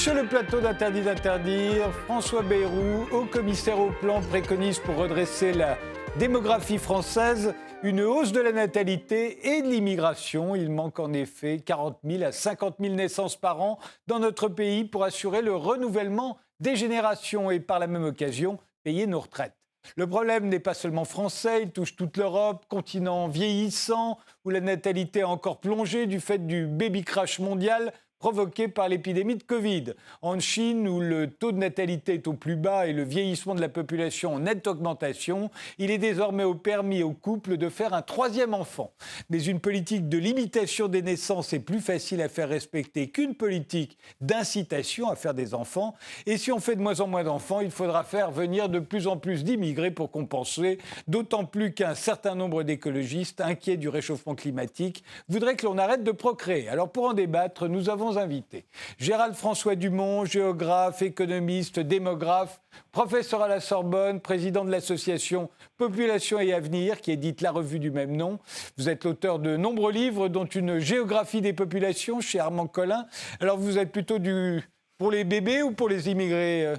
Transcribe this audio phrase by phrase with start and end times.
[0.00, 1.92] Sur le plateau d'Interdit d'interdire.
[2.06, 5.76] François Bayrou, haut commissaire au plan, préconise pour redresser la
[6.16, 10.56] démographie française une hausse de la natalité et de l'immigration.
[10.56, 14.84] Il manque en effet 40 000 à 50 000 naissances par an dans notre pays
[14.84, 19.52] pour assurer le renouvellement des générations et par la même occasion payer nos retraites.
[19.96, 25.20] Le problème n'est pas seulement français, il touche toute l'Europe, continent vieillissant, où la natalité
[25.22, 29.94] a encore plongé du fait du baby crash mondial provoquée par l'épidémie de Covid.
[30.22, 33.62] En Chine, où le taux de natalité est au plus bas et le vieillissement de
[33.62, 38.52] la population en nette augmentation, il est désormais permis aux couples de faire un troisième
[38.52, 38.92] enfant.
[39.30, 43.96] Mais une politique de limitation des naissances est plus facile à faire respecter qu'une politique
[44.20, 45.94] d'incitation à faire des enfants.
[46.26, 49.06] Et si on fait de moins en moins d'enfants, il faudra faire venir de plus
[49.06, 50.76] en plus d'immigrés pour compenser,
[51.08, 56.12] d'autant plus qu'un certain nombre d'écologistes, inquiets du réchauffement climatique, voudraient que l'on arrête de
[56.12, 56.68] procréer.
[56.68, 58.64] Alors pour en débattre, nous avons invités.
[58.98, 62.60] Gérald François Dumont, géographe, économiste, démographe,
[62.92, 67.90] professeur à la Sorbonne, président de l'association Population et Avenir, qui édite la revue du
[67.90, 68.38] même nom.
[68.76, 73.06] Vous êtes l'auteur de nombreux livres, dont une géographie des populations chez Armand Collin.
[73.40, 74.62] Alors vous êtes plutôt du...
[74.98, 76.76] pour les bébés ou pour les immigrés euh?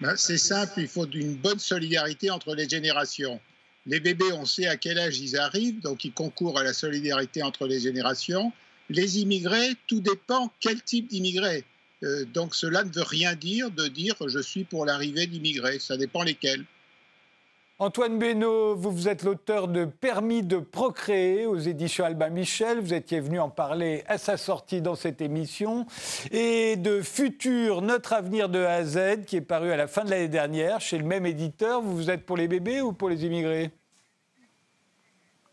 [0.00, 3.40] Ben, C'est simple, il faut une bonne solidarité entre les générations.
[3.86, 7.42] Les bébés, on sait à quel âge ils arrivent, donc ils concourent à la solidarité
[7.42, 8.50] entre les générations.
[8.90, 11.64] Les immigrés, tout dépend quel type d'immigrés.
[12.02, 15.96] Euh, donc cela ne veut rien dire de dire je suis pour l'arrivée d'immigrés, ça
[15.96, 16.64] dépend lesquels.
[17.80, 22.78] Antoine Benoît, vous, vous êtes l'auteur de Permis de procréer aux éditions Albin Michel.
[22.78, 25.84] Vous étiez venu en parler à sa sortie dans cette émission.
[26.30, 30.04] Et de Futur, notre avenir de A à Z, qui est paru à la fin
[30.04, 31.82] de l'année dernière chez le même éditeur.
[31.82, 33.72] Vous, vous êtes pour les bébés ou pour les immigrés?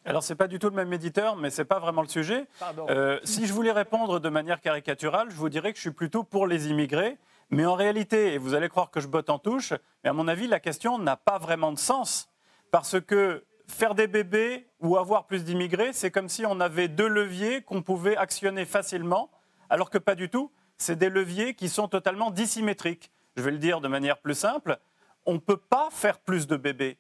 [0.04, 2.08] Alors, ce n'est pas du tout le même éditeur, mais ce n'est pas vraiment le
[2.08, 2.48] sujet.
[2.90, 6.24] Euh, si je voulais répondre de manière caricaturale, je vous dirais que je suis plutôt
[6.24, 7.18] pour les immigrés.
[7.52, 9.74] Mais en réalité, et vous allez croire que je botte en touche,
[10.04, 12.30] mais à mon avis, la question n'a pas vraiment de sens.
[12.72, 17.08] Parce que faire des bébés ou avoir plus d'immigrés, c'est comme si on avait deux
[17.08, 19.30] leviers qu'on pouvait actionner facilement,
[19.70, 20.52] alors que pas du tout.
[20.78, 23.12] C'est des leviers qui sont totalement dissymétriques.
[23.36, 24.80] Je vais le dire de manière plus simple.
[25.26, 26.98] On ne peut pas faire plus de bébés.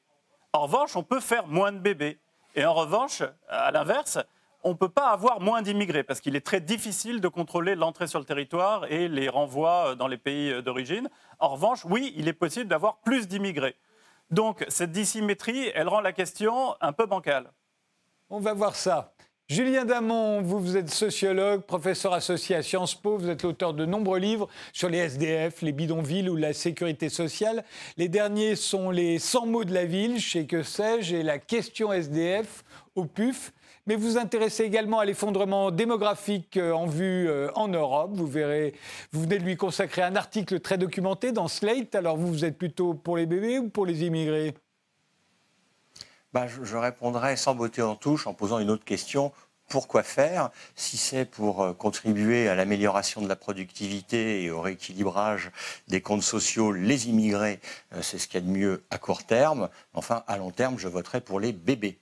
[0.53, 2.19] En revanche, on peut faire moins de bébés.
[2.55, 4.19] Et en revanche, à l'inverse,
[4.63, 8.07] on ne peut pas avoir moins d'immigrés parce qu'il est très difficile de contrôler l'entrée
[8.07, 11.09] sur le territoire et les renvois dans les pays d'origine.
[11.39, 13.75] En revanche, oui, il est possible d'avoir plus d'immigrés.
[14.29, 17.51] Donc cette dissymétrie, elle rend la question un peu bancale.
[18.29, 19.13] On va voir ça.
[19.51, 24.17] Julien Damon, vous, êtes sociologue, professeur associé à Sciences Po, vous êtes l'auteur de nombreux
[24.17, 27.65] livres sur les SDF, les bidonvilles ou la sécurité sociale.
[27.97, 31.91] Les derniers sont les 100 mots de la ville chez Que sais-je et la question
[31.91, 32.63] SDF
[32.95, 33.51] au PUF.
[33.87, 38.11] Mais vous vous intéressez également à l'effondrement démographique euh, en vue euh, en Europe.
[38.13, 38.73] Vous verrez,
[39.11, 41.93] vous venez de lui consacrer un article très documenté dans Slate.
[41.93, 44.53] Alors vous, vous êtes plutôt pour les bébés ou pour les immigrés?
[46.33, 49.31] Bah, je, répondrai sans beauté en touche en posant une autre question.
[49.67, 55.51] Pourquoi faire Si c'est pour euh, contribuer à l'amélioration de la productivité et au rééquilibrage
[55.87, 57.59] des comptes sociaux, les immigrés,
[57.93, 59.69] euh, c'est ce qu'il y a de mieux à court terme.
[59.93, 61.99] Enfin, à long terme, je voterai pour les bébés.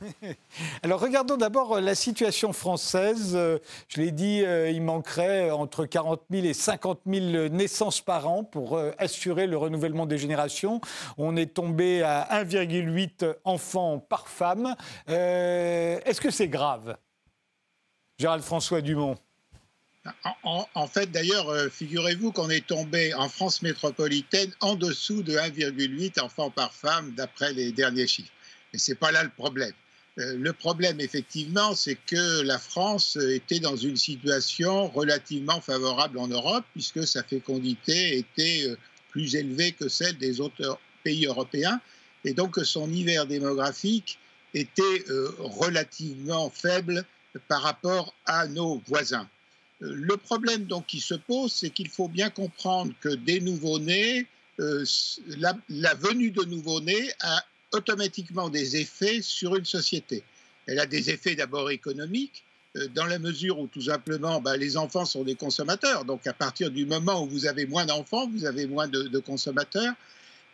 [0.82, 3.32] Alors regardons d'abord euh, la situation française.
[3.34, 8.28] Euh, je l'ai dit, euh, il manquerait entre 40 000 et 50 000 naissances par
[8.28, 10.80] an pour assurer le renouvellement des générations.
[11.18, 14.74] On est tombé à 1,8 enfants par femme.
[15.06, 16.96] Est-ce que c'est grave
[18.18, 19.16] Gérald François Dumont?
[20.42, 26.50] En, fait, d'ailleurs, figurez-vous qu'on est tombé en France métropolitaine en dessous de 1,8 enfants
[26.50, 28.32] par femme, d'après les derniers chiffres.
[28.72, 29.72] Mais ce n'est pas là le problème.
[30.20, 36.28] Euh, le problème, effectivement, c'est que la France était dans une situation relativement favorable en
[36.28, 38.76] Europe, puisque sa fécondité était euh,
[39.10, 41.80] plus élevée que celle des autres pays européens,
[42.24, 44.18] et donc son hiver démographique
[44.52, 47.04] était euh, relativement faible
[47.48, 49.28] par rapport à nos voisins.
[49.78, 54.26] Le problème donc qui se pose, c'est qu'il faut bien comprendre que des nouveaux-nés,
[54.58, 60.22] la, la, venue de nouveaux-nés a automatiquement des effets sur une société.
[60.66, 62.44] Elle a des effets d'abord économiques,
[62.76, 66.04] euh, dans la mesure où tout simplement bah, les enfants sont des consommateurs.
[66.04, 69.94] Donc à partir du moment où vous avez moins d'enfants, vous avez moins de, consommateurs.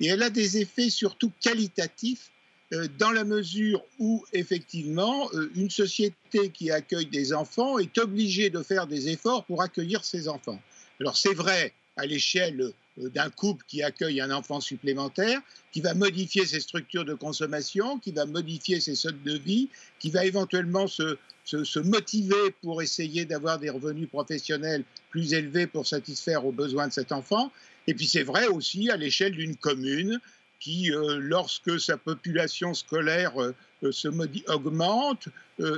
[0.01, 2.31] Et elle a des effets surtout qualitatifs
[2.73, 8.49] euh, dans la mesure où effectivement euh, une société qui accueille des enfants est obligée
[8.49, 10.61] de faire des efforts pour accueillir ses enfants.
[11.01, 15.41] Alors c'est vrai à l'échelle d'un couple qui accueille un enfant supplémentaire,
[15.73, 20.11] qui va modifier ses structures de consommation, qui va modifier ses sodes de vie, qui
[20.11, 26.47] va éventuellement se, se, motiver pour essayer d'avoir des revenus professionnels plus élevés pour satisfaire
[26.47, 27.53] aux besoins de cet enfant.
[27.87, 30.19] Et puis c'est vrai aussi à l'échelle d'une commune
[30.59, 33.55] qui, euh, lorsque sa population scolaire euh,
[33.85, 35.29] euh, augmente,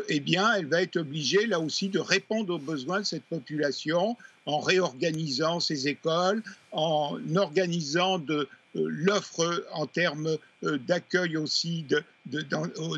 [0.08, 4.16] eh bien, elle va être obligée là aussi de répondre aux besoins de cette population
[4.48, 6.42] en réorganisant ses écoles,
[6.72, 12.02] en organisant de, l'offre en termes d'accueil aussi de,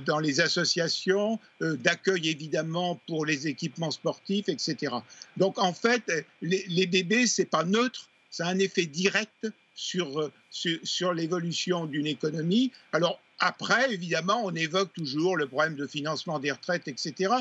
[0.06, 4.94] dans, les associations, d'accueil évidemment pour les équipements sportifs, etc.
[5.36, 6.02] Donc en fait,
[6.42, 12.06] les, bébés, c'est pas neutre, ça a un effet direct sur, sur, sur l'évolution d'une
[12.06, 12.70] économie.
[12.92, 17.32] Alors après, évidemment, on évoque toujours le problème de financement des retraites, etc.,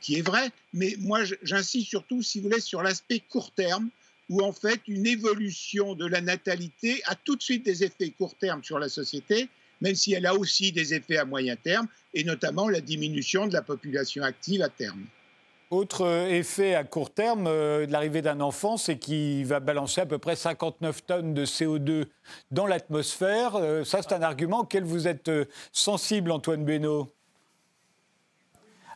[0.00, 3.90] qui est vrai, mais moi j'insiste surtout, si vous voulez, sur l'aspect court terme,
[4.28, 8.36] où en fait une évolution de la natalité a tout de suite des effets court
[8.36, 9.48] terme sur la société,
[9.80, 13.52] même si elle a aussi des effets à moyen terme, et notamment la diminution de
[13.52, 15.04] la population active à terme.
[15.70, 20.00] Autre euh, effet à court terme euh, de l'arrivée d'un enfant, c'est qu'il va balancer
[20.00, 22.06] à peu près 59 tonnes de CO2
[22.50, 23.54] dans l'atmosphère.
[23.54, 25.30] Euh, ça, c'est un argument auquel vous êtes
[25.70, 27.06] sensible, Antoine Benoît.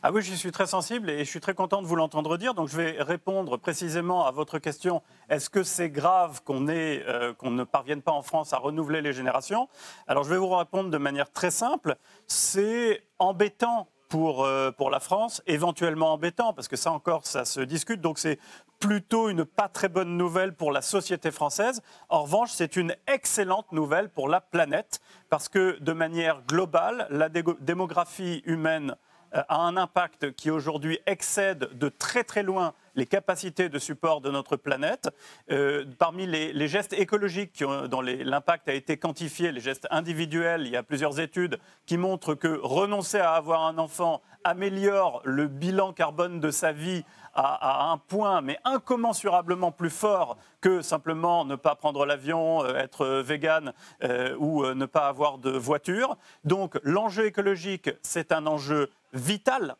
[0.03, 2.53] Ah oui, je suis très sensible et je suis très content de vous l'entendre dire.
[2.53, 5.01] Donc je vais répondre précisément à votre question.
[5.29, 9.69] Est-ce que c'est grave qu'on ne parvienne pas en France à renouveler les générations?
[10.07, 11.95] Alors je vais vous répondre de manière très simple.
[12.27, 17.61] C'est embêtant pour, euh, pour la France, éventuellement embêtant, parce que ça encore, ça se
[17.61, 18.01] discute.
[18.01, 18.39] Donc c'est
[18.79, 21.81] plutôt une pas très bonne nouvelle pour la société française.
[22.09, 24.99] En revanche, c'est une excellente nouvelle pour la planète,
[25.29, 28.95] parce que de manière globale, la démographie humaine
[29.33, 34.21] euh, a un impact qui aujourd'hui excède de très très loin les capacités de support
[34.21, 35.09] de notre planète.
[35.51, 40.77] Euh, parmi les, gestes écologiques dont l'impact a été quantifié, les gestes individuels, il y
[40.77, 46.39] a plusieurs études qui montrent que renoncer à avoir un enfant améliore le bilan carbone
[46.39, 47.03] de sa vie
[47.33, 53.05] à, un point, mais incommensurablement plus fort que simplement ne pas prendre l'avion, euh, être
[53.07, 56.17] vegan euh, ou ne pas avoir de voiture.
[56.45, 59.75] Donc l'enjeu écologique, c'est un enjeu vital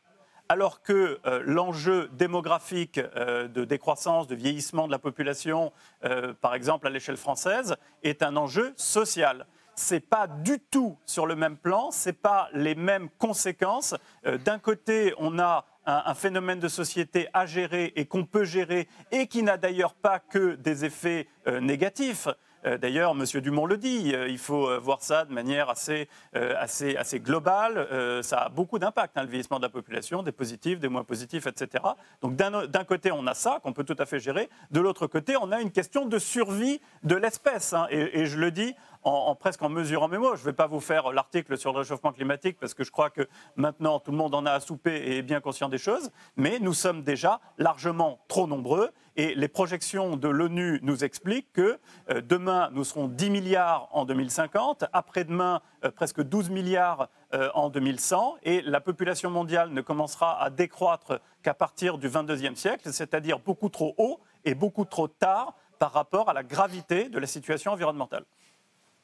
[0.50, 5.72] alors que euh, l'enjeu démographique euh, de décroissance, de vieillissement de la population,
[6.04, 9.48] euh, par exemple à l'échelle française, est un enjeu social.
[9.76, 13.94] Ce n'est pas du tout sur le même plan, ce n'est pas les mêmes conséquences.
[14.24, 19.28] D'un côté, on a un, phénomène de société à gérer et qu'on peut gérer et
[19.28, 21.28] qui n'a d'ailleurs pas que des effets
[21.62, 22.30] négatifs.
[22.66, 23.24] Euh, d'ailleurs, M.
[23.42, 27.88] Dumont le dit, euh, il faut euh, voir ça de manière assez, assez, assez globale.
[28.24, 31.48] ça a beaucoup d'impact, hein, le vieillissement de la population, des positifs, des moins positifs,
[31.48, 31.84] etc.
[32.22, 34.50] Donc d'un côté, on a ça qu'on peut tout à fait gérer.
[34.72, 37.74] De l'autre côté, on a une question de survie de l'espèce.
[37.74, 37.88] Hein.
[37.90, 40.36] et, je le dis en, presque en mesurant mes mots.
[40.36, 43.10] Je ne vais pas vous faire l'article sur le réchauffement climatique parce que je crois
[43.10, 46.12] que maintenant tout le monde en a à souper et est bien conscient des choses,
[46.36, 51.80] mais nous sommes déjà largement trop nombreux et les projections de l'ONU nous expliquent que
[52.10, 57.70] euh, demain, nous serons 10 milliards en 2050, après-demain, euh, presque 12 milliards euh, en
[57.70, 63.40] 2100, et la population mondiale ne commencera à décroître qu'à partir du 22e siècle, c'est-à-dire
[63.40, 67.72] beaucoup trop haut et beaucoup trop tard par rapport à la gravité de la situation
[67.72, 68.26] environnementale.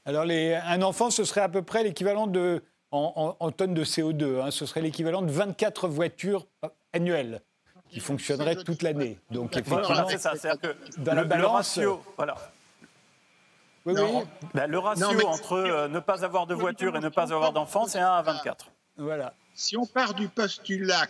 [0.05, 4.51] Alors, un enfant, ce serait à peu près l'équivalent de, en, tonnes de CO2, hein,
[4.51, 6.48] ce serait l'équivalent de 24 voitures
[6.93, 7.41] annuelles
[7.89, 9.20] qui fonctionnerait toute l'année.
[9.31, 10.36] Donc effectivement, c'est ça.
[10.36, 12.36] C'est-à-dire que dans le, la balance, le ratio, voilà.
[13.86, 14.24] Oui, oui.
[14.53, 17.88] Ben, le ratio entre euh, ne pas avoir de voiture et ne pas avoir d'enfant,
[17.88, 18.67] c'est 1 à 24.
[18.98, 19.34] Voilà.
[19.53, 21.08] Si on part du postulat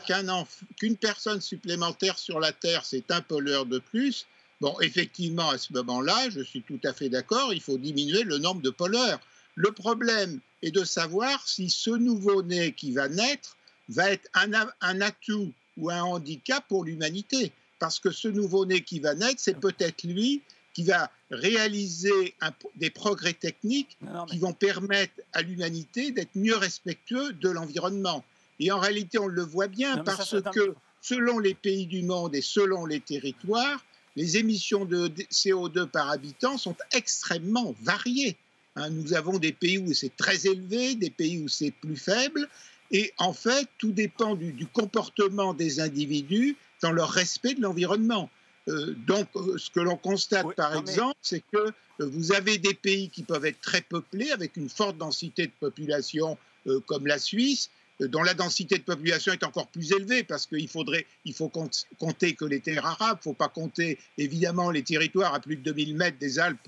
[0.77, 4.25] qu'une personne supplémentaire sur la Terre, c'est un pollueur de plus,
[4.61, 8.37] bon, effectivement, à ce moment-là, je suis tout à fait d'accord, il faut diminuer le
[8.37, 9.19] nombre de pollueurs.
[9.55, 13.57] Le problème est de savoir si ce nouveau-né qui va naître
[13.89, 17.51] va être un, un atout ou un handicap pour l'humanité.
[17.79, 20.41] Parce que ce nouveau-né qui va naître, c'est peut-être lui
[20.73, 22.35] qui va réaliser
[22.75, 23.97] des progrès techniques
[24.29, 28.23] qui vont permettre à l'humanité d'être mieux respectueux de l'environnement.
[28.59, 32.41] Et en réalité, on le voit bien parce que selon les pays du monde et
[32.41, 33.83] selon les territoires,
[34.15, 38.37] les émissions de CO2 par habitant sont extrêmement variées.
[38.75, 42.47] Hein, nous avons des pays où c'est très élevé, des pays où c'est plus faible,
[42.91, 48.29] et en fait, tout dépend du, comportement des individus dans leur respect de l'environnement.
[48.67, 52.73] Euh, donc, euh, ce que l'on constate, par exemple, c'est que euh, vous avez des
[52.73, 56.37] pays qui peuvent être très peuplés, avec une forte densité de population,
[56.85, 57.71] comme la Suisse,
[58.07, 61.51] dont la densité de population est encore plus élevée, parce qu'il faudrait, il faut
[61.99, 65.55] compter que les terres arabes, il ne faut pas compter évidemment les territoires à plus
[65.55, 66.67] de 2000 mètres des Alpes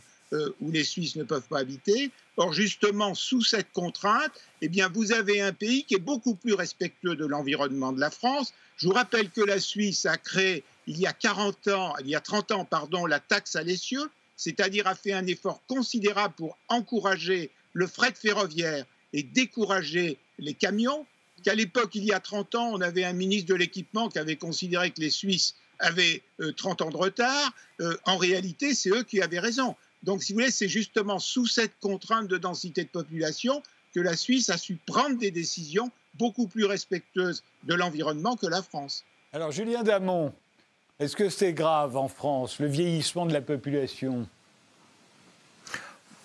[0.61, 2.09] où les Suisses ne peuvent pas habiter.
[2.37, 6.55] Or, justement, sous cette contrainte, eh bien, vous avez un pays qui est beaucoup plus
[6.55, 8.51] respectueux de l'environnement de la France.
[8.77, 12.15] Je vous rappelle que la Suisse a créé il y a 40 ans, il y
[12.15, 16.57] a 30 ans, pardon, la taxe à l'essieu, c'est-à-dire a fait un effort considérable pour
[16.67, 21.05] encourager le fret ferroviaire et décourager les camions,
[21.43, 24.35] qu'à l'époque, il y a 30 ans, on avait un ministre de l'équipement qui avait
[24.35, 26.21] considéré que les Suisses avaient
[26.57, 27.53] 30 euh, ans de retard.
[27.81, 29.75] Euh, en réalité, c'est eux qui avaient raison.
[30.03, 33.61] Donc, si vous voulez, c'est justement sous cette contrainte de densité de population
[33.93, 38.61] que la Suisse a su prendre des décisions beaucoup plus respectueuses de l'environnement que la
[38.61, 39.03] France.
[39.31, 40.33] Alors, Julien Damon,
[40.99, 44.27] est-ce que c'est grave en France, le vieillissement de la population?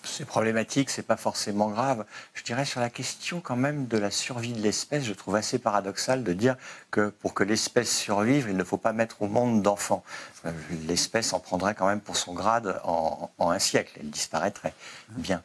[0.08, 2.04] C'est problématique, c'est pas forcément grave.
[2.34, 5.58] Je dirais sur la question quand même de la survie de l'espèce, je trouve assez
[5.58, 6.56] paradoxal de dire
[6.90, 10.02] que pour que l'espèce survive, il ne faut pas mettre au monde d'enfants.
[10.46, 10.52] Euh,
[10.86, 14.74] l'espèce en prendrait quand même pour son grade en, en un siècle, elle disparaîtrait.
[15.10, 15.42] Bien.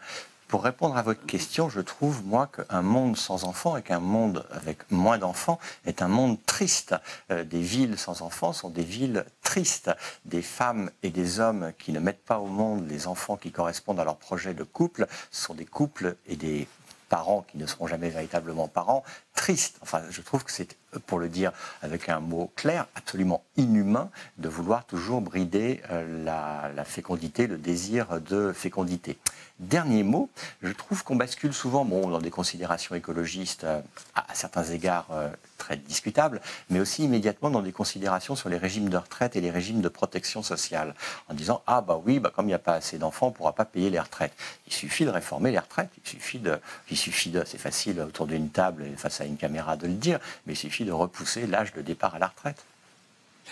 [0.54, 4.46] Pour répondre à votre question, je trouve, moi, qu'un monde sans enfants et qu'un monde
[4.52, 5.58] avec moins d'enfants
[5.88, 6.94] est un monde triste.
[7.32, 9.90] Euh, des villes sans enfants sont des villes tristes.
[10.26, 14.00] Des femmes et des hommes qui ne mettent pas au monde les enfants qui correspondent
[14.00, 16.68] à leur projet de couple sont des couples et des
[17.10, 19.80] parents qui ne seront jamais véritablement parents, tristes.
[19.82, 24.50] Enfin, je trouve que c'est, pour le dire avec un mot clair, absolument inhumain de
[24.50, 29.18] vouloir toujours brider euh, la, fécondité, le désir de fécondité.
[29.60, 30.30] Dernier mot,
[30.62, 33.82] je trouve qu'on bascule souvent bon, dans des considérations écologistes euh,
[34.16, 38.90] à, certains égards euh, très discutables, mais aussi immédiatement dans des considérations sur les régimes
[38.90, 40.96] de retraite et les régimes de protection sociale,
[41.30, 43.36] en disant ah bah oui, bah, comme il n'y a pas assez d'enfants, on ne
[43.36, 44.34] pourra pas payer les retraites.
[44.68, 48.96] Il suffit de réformer les retraites, il suffit de, c'est facile autour d'une table et
[48.98, 52.16] face à une caméra de le dire, mais il suffit de repousser l'âge de départ
[52.16, 52.64] à la retraite.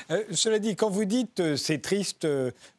[0.10, 2.28] Euh, cela dit, quand vous dites c'est triste,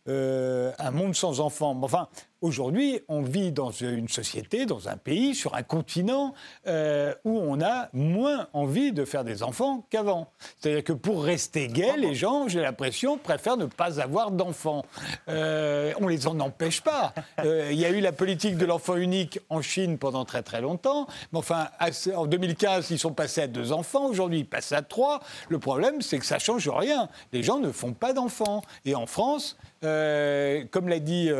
[0.06, 2.08] un monde sans enfants, enfin,
[2.42, 6.34] Aujourd'hui, on vit dans une société, dans un pays, sur un continent
[6.66, 10.26] euh, où on a moins envie de faire des enfants qu'avant.
[10.58, 14.84] C'est-à-dire que pour rester gay, les gens, j'ai l'impression, préfèrent ne pas avoir d'enfants.
[15.28, 17.14] Euh, on les en empêche pas.
[17.38, 20.60] Euh, il y a eu la politique de l'enfant unique en Chine pendant très très
[20.60, 21.06] longtemps.
[21.32, 21.68] Mais enfin,
[22.16, 24.06] en 2015, ils sont passés à deux enfants.
[24.06, 25.20] Aujourd'hui, ils passent à trois.
[25.48, 27.08] Le problème, c'est que ça change rien.
[27.32, 28.62] Les gens ne font pas d'enfants.
[28.84, 31.30] Et en France, comme l'a dit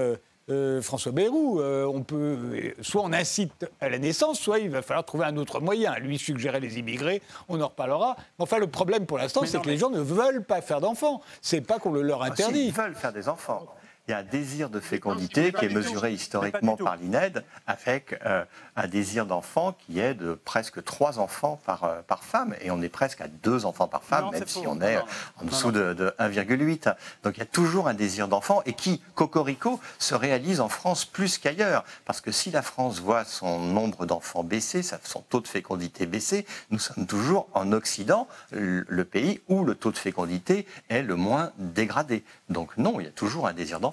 [0.53, 4.83] euh, François Bayrou, euh, on peut, soit on incite à la naissance, soit il va
[4.83, 5.95] falloir trouver un autre moyen.
[5.99, 8.17] Lui suggérer les immigrés, on en reparlera.
[8.39, 11.21] Enfin, le problème pour l'instant, c'est que les gens ne veulent pas faire d'enfants.
[11.41, 12.67] C'est pas qu'on le leur ah, interdit.
[12.67, 13.67] ils veulent faire des enfants
[14.09, 18.45] il y a un désir de fécondité qui est mesuré historiquement par l'INED avec euh,
[18.75, 22.57] un désir d'enfant qui est de presque trois enfants par, euh, par femme.
[22.63, 24.99] Et on est presque à deux enfants par femme, même si on est
[25.41, 26.95] en dessous de, 1,8.
[27.23, 31.05] Donc il y a toujours un désir d'enfant et qui, cocorico, se réalise en France
[31.05, 31.85] plus qu'ailleurs.
[32.05, 36.45] Parce que si la France voit son nombre d'enfants baisser, son taux de fécondité baisser,
[36.71, 41.53] nous sommes toujours en Occident, le pays où le taux de fécondité est le moins
[41.59, 42.25] dégradé.
[42.49, 43.92] Donc non, il y a toujours un désir d'enfant.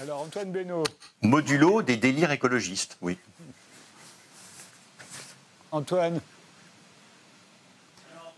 [0.00, 0.84] Alors Antoine Benoît.
[1.22, 3.18] Modulo des délires écologistes, oui.
[5.72, 6.20] Antoine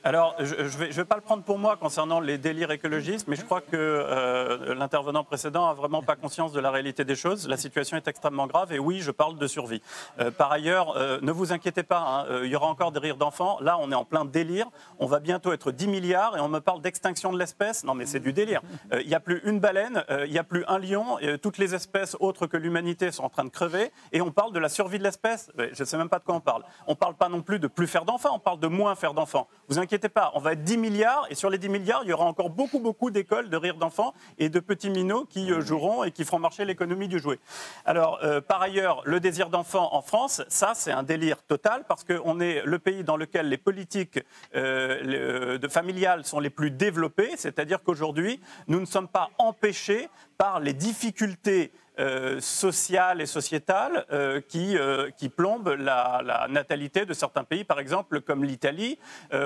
[0.04, 3.44] alors, je ne vais, pas le prendre pour moi concernant les délires écologistes, mais je
[3.44, 7.46] crois que euh, l'intervenant précédent a vraiment pas conscience de la réalité des choses.
[7.46, 9.80] La situation est extrêmement grave et oui, je parle de survie.
[10.18, 13.16] Euh, par ailleurs, euh, ne vous inquiétez pas, hein, il y aura encore des rires
[13.16, 13.58] d'enfants.
[13.60, 14.66] Là, on est en plein délire.
[14.98, 17.84] On va bientôt être 10 milliards et on me parle d'extinction de l'espèce.
[17.84, 18.60] Non, mais c'est du délire.
[18.92, 21.18] Il n'y a plus une baleine, il n'y a plus un lion.
[21.40, 23.92] Toutes les espèces autres que l'humanité sont en train de crever.
[24.10, 25.50] Et on parle de la survie de l'espèce.
[25.56, 26.64] Je ne sais même pas de quoi on parle.
[26.88, 29.14] On ne parle pas non plus de plus faire d'enfants, on parle de moins faire
[29.14, 29.46] d'enfants.
[29.68, 32.12] Vous inquiétez pas, on va être 10 milliards et sur les 10 milliards, il y
[32.12, 36.04] aura encore beaucoup, beaucoup d'écoles de rire d'enfants et de petits minots qui euh, joueront
[36.04, 37.38] et qui feront marcher l'économie du jouet.
[37.84, 42.04] Alors, euh, par ailleurs, le désir d'enfant en France, ça, c'est un délire total parce
[42.04, 44.20] qu'on est le pays dans lequel les politiques
[44.54, 50.08] euh, familiales sont les plus développées, c'est-à-dire qu'aujourd'hui, nous ne sommes pas empêchés
[50.38, 57.12] par les difficultés euh, sociale et sociétale euh, qui, euh, qui plombe la, natalité de
[57.12, 58.98] certains pays, par exemple comme l'Italie.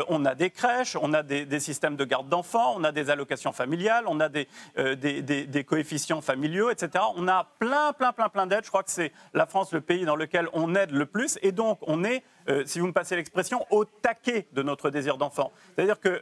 [0.08, 3.52] on a des crèches, on a des, systèmes de garde d'enfants, on a des allocations
[3.52, 7.04] familiales, on a des, des, des, coefficients familiaux, etc.
[7.16, 8.64] On a plein, plein, plein, plein d'aides.
[8.64, 11.52] Je crois que c'est la France le pays dans lequel on aide le plus et
[11.52, 15.52] donc on est euh, si vous me passez l'expression, au taquet de notre désir d'enfant.
[15.74, 16.20] C'est-à-dire que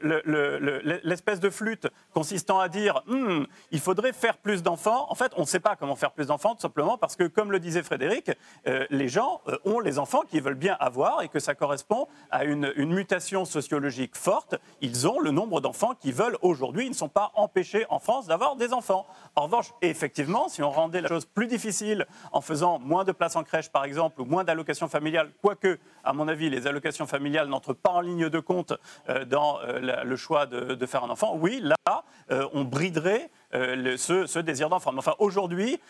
[1.05, 5.43] l'espèce de flûte consistant à dire hmm, il faudrait faire plus d'enfants, en fait, on
[5.43, 8.31] ne sait pas comment faire plus d'enfants, tout simplement parce que, comme le disait Frédéric,
[8.67, 12.09] euh, les gens euh, ont les enfants qu'ils veulent bien avoir et que ça correspond
[12.31, 14.55] à une, mutation sociologique forte.
[14.81, 16.87] Ils ont le nombre d'enfants qu'ils veulent aujourd'hui.
[16.87, 19.07] Ils ne sont pas empêchés en France d'avoir des enfants.
[19.37, 23.37] En revanche, effectivement, si on rendait la chose plus difficile en faisant moins de places
[23.37, 27.49] en crèche, par exemple, ou moins d'allocations familiales, quoique, à mon avis, les allocations familiales
[27.49, 28.73] n'entrent pas en ligne de compte
[29.09, 34.39] euh, dans euh, le choix de, faire un enfant, oui, là, euh, on briderait ce,
[34.41, 34.93] désir d'enfant.
[34.93, 35.81] Mais enfin, aujourd'hui,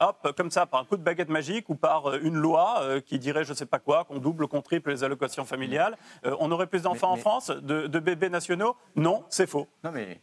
[0.00, 3.44] hop, comme ça, par un coup de baguette magique ou par une loi qui dirait
[3.44, 6.82] je ne sais pas quoi, qu'on double, qu'on triple les allocations familiales, on aurait plus
[6.82, 8.76] d'enfants en France, de, de, bébés nationaux?
[8.96, 9.68] Non, c'est faux.
[9.84, 10.20] Non, mais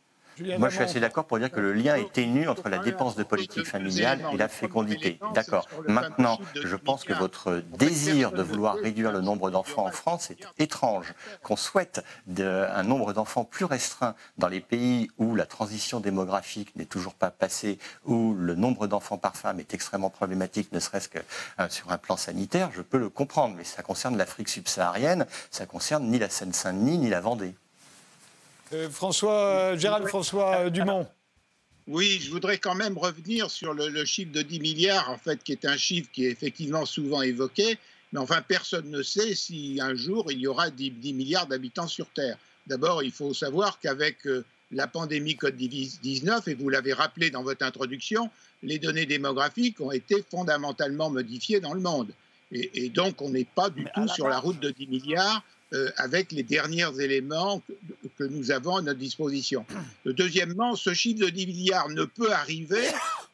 [0.58, 3.16] moi, je suis assez d'accord pour dire que le lien est ténu entre la dépense
[3.16, 5.20] de politique familiale et la fécondité.
[5.34, 5.68] D'accord.
[5.88, 10.46] Maintenant, je pense que votre désir de vouloir réduire le nombre d'enfants en France est
[10.60, 11.14] étrange.
[11.44, 12.04] Qu'on souhaite
[12.38, 17.32] un nombre d'enfants plus restreint dans les pays où la transition démographique n'est toujours pas
[17.32, 21.20] passée, où le nombre d'enfants par femme est extrêmement problématique, ne serait-ce que
[21.60, 23.56] euh, sur un plan sanitaire, je peux le comprendre.
[23.56, 27.56] Mais ça concerne l'Afrique subsaharienne, ça concerne ni la Seine-Saint-Denis ni la Vendée.
[28.74, 31.08] Euh, François, Gérald François euh, Dumont.
[31.88, 35.52] Oui, je voudrais quand même revenir sur le, chiffre de 10 milliards, en fait, qui
[35.52, 37.78] est un chiffre qui est effectivement souvent évoqué,
[38.14, 42.08] mais enfin, personne ne sait si un jour il y aura 10, milliards d'habitants sur
[42.10, 42.38] Terre.
[42.68, 47.66] D'abord, il faut savoir qu'avec euh, la pandémie Covid-19, et vous l'avez rappelé dans votre
[47.66, 48.30] introduction,
[48.64, 52.14] les données démographiques ont été fondamentalement modifiées dans le monde.
[52.54, 55.42] Et, donc, on n'est pas du tout sur la route de 10 milliards.
[55.74, 57.62] Euh, avec les derniers éléments
[58.18, 59.66] que, nous avons à notre disposition.
[60.06, 62.88] Deuxièmement, ce chiffre de 10 milliards ne peut arriver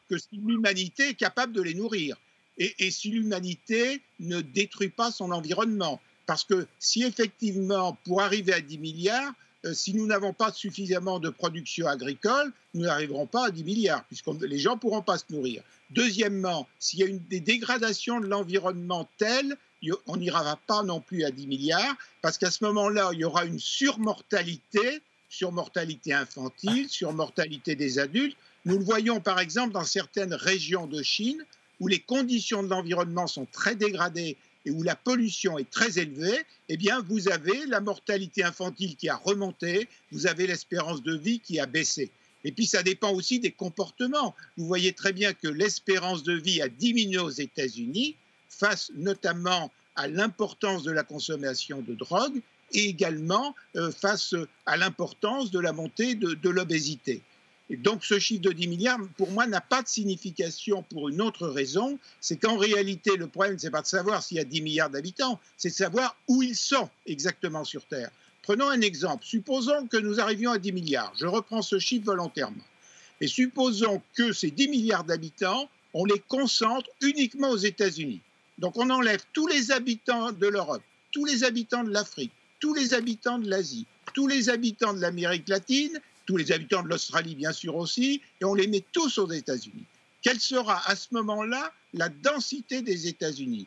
[0.08, 2.16] que si l'humanité est capable de les nourrir
[2.56, 6.00] et, et si l'humanité ne détruit pas son environnement.
[6.26, 9.32] Parce que si effectivement, pour arriver à 10 milliards,
[9.64, 14.04] euh, si nous n'avons pas suffisamment de production agricole, nous n'arriverons pas à 10 milliards,
[14.04, 15.62] puisque les gens ne pourront pas se nourrir.
[15.90, 19.56] Deuxièmement, s'il y a une, des dégradations de l'environnement telles
[20.06, 23.44] on n'ira pas non plus à 10 milliards, parce qu'à ce moment-là, il y aura
[23.44, 28.36] une surmortalité, surmortalité infantile, surmortalité des adultes.
[28.64, 31.44] Nous le voyons par exemple dans certaines régions de Chine,
[31.80, 36.38] où les conditions de l'environnement sont très dégradées et où la pollution est très élevée,
[36.68, 41.40] eh bien, vous avez la mortalité infantile qui a remonté, vous avez l'espérance de vie
[41.40, 42.10] qui a baissé.
[42.44, 44.34] Et puis, ça dépend aussi des comportements.
[44.56, 48.16] Vous voyez très bien que l'espérance de vie a diminué aux États-Unis,
[48.48, 52.40] face notamment à l'importance de la consommation de drogue
[52.72, 54.34] et également euh, face
[54.66, 57.22] à l'importance de la montée de, l'obésité.
[57.70, 61.20] Et donc ce chiffre de 10 milliards, pour moi, n'a pas de signification pour une
[61.20, 64.44] autre raison, c'est qu'en réalité, le problème, ce n'est pas de savoir s'il y a
[64.44, 68.10] 10 milliards d'habitants, c'est de savoir où ils sont exactement sur Terre.
[68.42, 69.26] Prenons un exemple.
[69.26, 71.12] Supposons que nous arrivions à 10 milliards.
[71.18, 72.64] Je reprends ce chiffre volontairement.
[73.20, 78.20] Et supposons que ces 10 milliards d'habitants, on les concentre uniquement aux États-Unis.
[78.58, 82.92] Donc on enlève tous les habitants de l'Europe, tous les habitants de l'Afrique, tous les
[82.92, 87.52] habitants de l'Asie, tous les habitants de l'Amérique latine, tous les habitants de l'Australie bien
[87.52, 89.84] sûr aussi, et on les met tous aux États-Unis.
[90.22, 93.66] Quelle sera à ce moment-là la densité des États-Unis?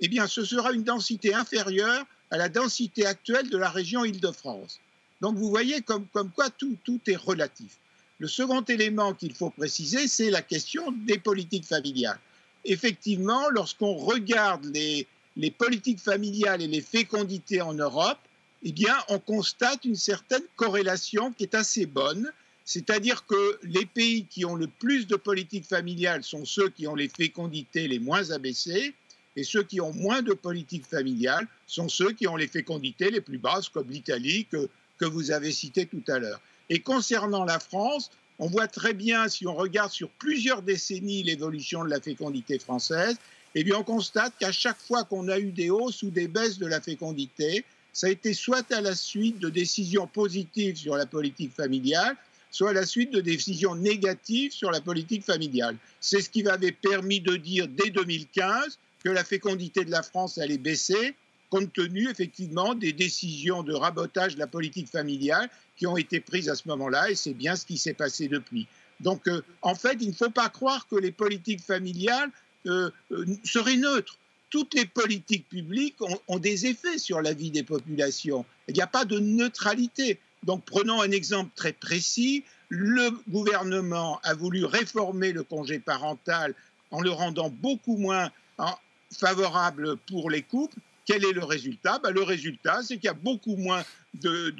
[0.00, 4.78] Eh bien, ce sera une densité inférieure à la densité actuelle de la région Île-de-France.
[5.20, 7.76] Donc vous voyez comme, quoi tout est relatif.
[8.20, 12.20] Le second élément qu'il faut préciser, c'est la question des politiques familiales
[12.68, 15.06] effectivement, lorsqu'on regarde les,
[15.50, 18.18] politiques familiales et les fécondités en Europe,
[18.62, 22.30] eh bien, on constate une certaine corrélation qui est assez bonne.
[22.64, 26.94] C'est-à-dire que les pays qui ont le plus de politiques familiales sont ceux qui ont
[26.94, 28.94] les fécondités les moins abaissées,
[29.36, 33.20] et ceux qui ont moins de politiques familiales sont ceux qui ont les fécondités les
[33.20, 36.40] plus basses, comme l'Italie que, que vous avez cité tout à l'heure.
[36.68, 41.84] Et concernant la France, on voit très bien, si on regarde sur plusieurs décennies l'évolution
[41.84, 43.16] de la fécondité française,
[43.54, 46.58] eh bien on constate qu'à chaque fois qu'on a eu des hausses ou des baisses
[46.58, 51.06] de la fécondité, ça a été soit à la suite de décisions positives sur la
[51.06, 52.16] politique familiale,
[52.50, 55.76] soit à la suite de décisions négatives sur la politique familiale.
[56.00, 60.38] C'est ce qui m'avait permis de dire dès 2015 que la fécondité de la France
[60.38, 61.14] allait baisser,
[61.50, 66.48] compte tenu effectivement des décisions de rabotage de la politique familiale qui ont été prises
[66.48, 68.66] à ce moment-là, et c'est bien ce qui s'est passé depuis.
[69.00, 72.30] Donc, euh, en fait, il ne faut pas croire que les politiques familiales
[72.66, 74.18] euh, euh, seraient neutres.
[74.50, 78.46] Toutes les politiques publiques ont, des effets sur la vie des populations.
[78.66, 80.18] Il n'y a pas de neutralité.
[80.42, 82.44] Donc, prenons un exemple très précis.
[82.70, 86.54] Le gouvernement a voulu réformer le congé parental
[86.90, 88.74] en le rendant beaucoup moins hein,
[89.12, 91.98] favorable pour les couples Quel est le résultat?
[92.02, 94.50] Ben, Le résultat, c'est qu'il y a beaucoup moins de,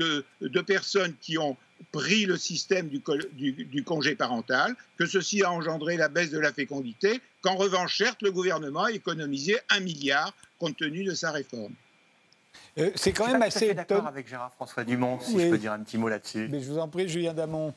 [0.41, 1.59] de, personnes qui ont
[1.93, 3.03] pris le système du,
[3.53, 8.23] du, congé parental, que ceci a engendré la baisse de la fécondité, qu'en revanche, certes,
[8.23, 11.75] le gouvernement a économisé un milliard compte tenu de sa réforme.
[12.79, 15.81] Euh, c'est quand même assez d'accord avec Gérard François Dumont, si je peux dire un
[15.81, 16.49] petit mot là-dessus.
[16.51, 17.75] Mais je vous en prie, Julien Damon.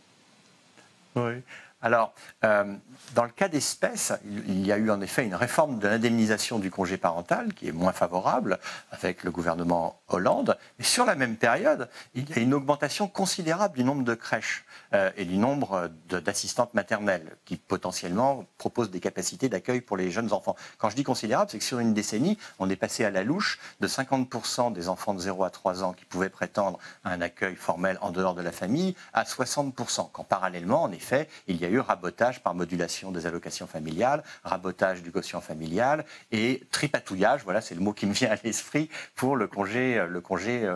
[1.18, 1.34] Oui.
[1.82, 2.14] Alors,
[2.44, 2.76] euh,
[3.16, 6.70] dans le cas d'espèces, il y a eu en effet une réforme de l'indemnisation du
[6.70, 8.60] congé parental qui est moins favorable
[8.92, 10.58] avec le gouvernement Hollande.
[10.78, 14.64] Mais sur la même période, il y a une augmentation considérable du nombre de crèches.
[14.94, 20.34] Euh, et du nombre d'assistantes maternelles qui potentiellement proposent des capacités d'accueil pour les jeunes
[20.34, 20.58] enfants.
[20.80, 23.60] Quand je dis considérable, c'est que sur une décennie, on est passé à la louche
[23.80, 27.56] de 50% des enfants de 0 à 3 ans qui pouvaient prétendre à un accueil
[27.56, 31.70] formel en dehors de la famille à 60%, quand parallèlement, en effet, il y a
[31.70, 37.76] eu rabotage par modulation des allocations familiales, rabotage du quotient familial et tripatouillage, voilà, c'est
[37.76, 40.70] le mot qui me vient à l'esprit pour le congé, le congé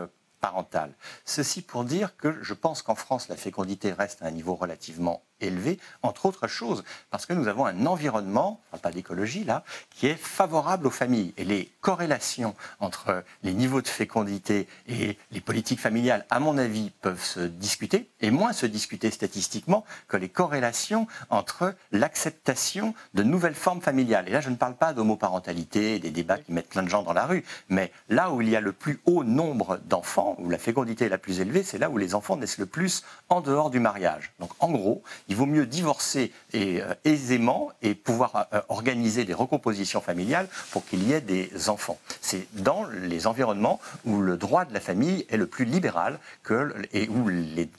[0.43, 0.88] euh,
[1.26, 5.24] Ceci pour dire que je pense qu'en France, la fécondité reste à un niveau relativement
[5.41, 10.15] élevé, entre autres choses, parce que nous avons un environnement, pas d'écologie là, qui est
[10.15, 11.34] favorable aux familles.
[11.38, 16.91] Et les corrélations entre les niveaux de fécondité et les politiques familiales, à mon avis,
[17.02, 23.56] peuvent se discuter, et moins se discuter statistiquement que les corrélations entre l'acceptation de nouvelles
[23.56, 24.28] formes familiales.
[24.28, 27.13] Et là, je ne parle pas d'homoparentalité, des débats qui mettent plein de gens dans
[27.13, 30.58] la rue, mais là où il y a le plus haut nombre d'enfants, où la
[30.58, 33.69] fécondité est la plus élevée, c'est là où les enfants naissent le plus en dehors
[33.69, 34.32] du mariage.
[34.39, 39.34] Donc en gros, il vaut mieux divorcer et, euh, aisément et pouvoir euh, organiser des
[39.34, 42.00] recompositions familiales pour qu'il y ait des enfants.
[42.22, 46.74] C'est dans les environnements où le droit de la famille est le plus libéral que,
[46.94, 47.70] et où les,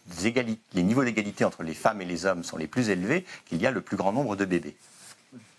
[0.74, 3.66] les niveaux d'égalité entre les femmes et les hommes sont les plus élevés qu'il y
[3.66, 4.76] a le plus grand nombre de bébés.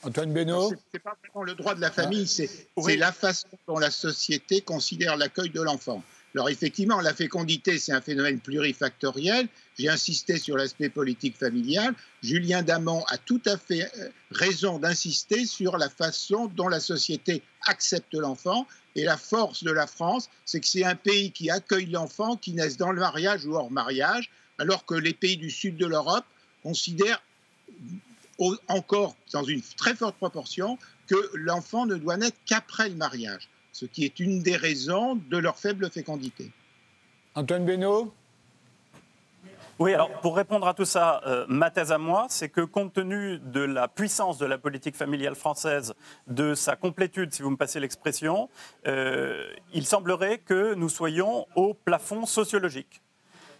[0.03, 2.49] Antoine Benoît C'est pas vraiment le droit de la famille, c'est
[2.95, 6.03] la façon dont la société considère l'accueil de l'enfant.
[6.35, 9.47] Alors effectivement, la fécondité, c'est un phénomène plurifactoriel.
[9.77, 11.93] J'ai insisté sur l'aspect politique familial.
[12.21, 17.41] Julien Damon a tout à fait euh, raison d'insister sur la façon dont la société
[17.65, 18.67] accepte l'enfant.
[18.95, 22.53] Et la force de la France, c'est que c'est un pays qui accueille l'enfant, qui
[22.53, 26.25] naisse dans le mariage ou hors mariage, alors que les pays du sud de l'Europe
[26.63, 27.21] considèrent
[28.67, 33.85] encore dans une très forte proportion que l'enfant ne doit naître qu'après le mariage ce
[33.85, 36.51] qui est une des raisons de leur faible fécondité.
[37.35, 38.07] Antoine Benoît
[39.79, 42.93] oui, alors pour répondre à tout ça, euh, ma thèse à moi, c'est que compte
[42.93, 45.93] tenu de la puissance de la politique familiale française,
[46.25, 48.49] de sa complétude, si vous me passez l'expression,
[48.87, 53.03] euh, il semblerait que nous soyons au plafond sociologique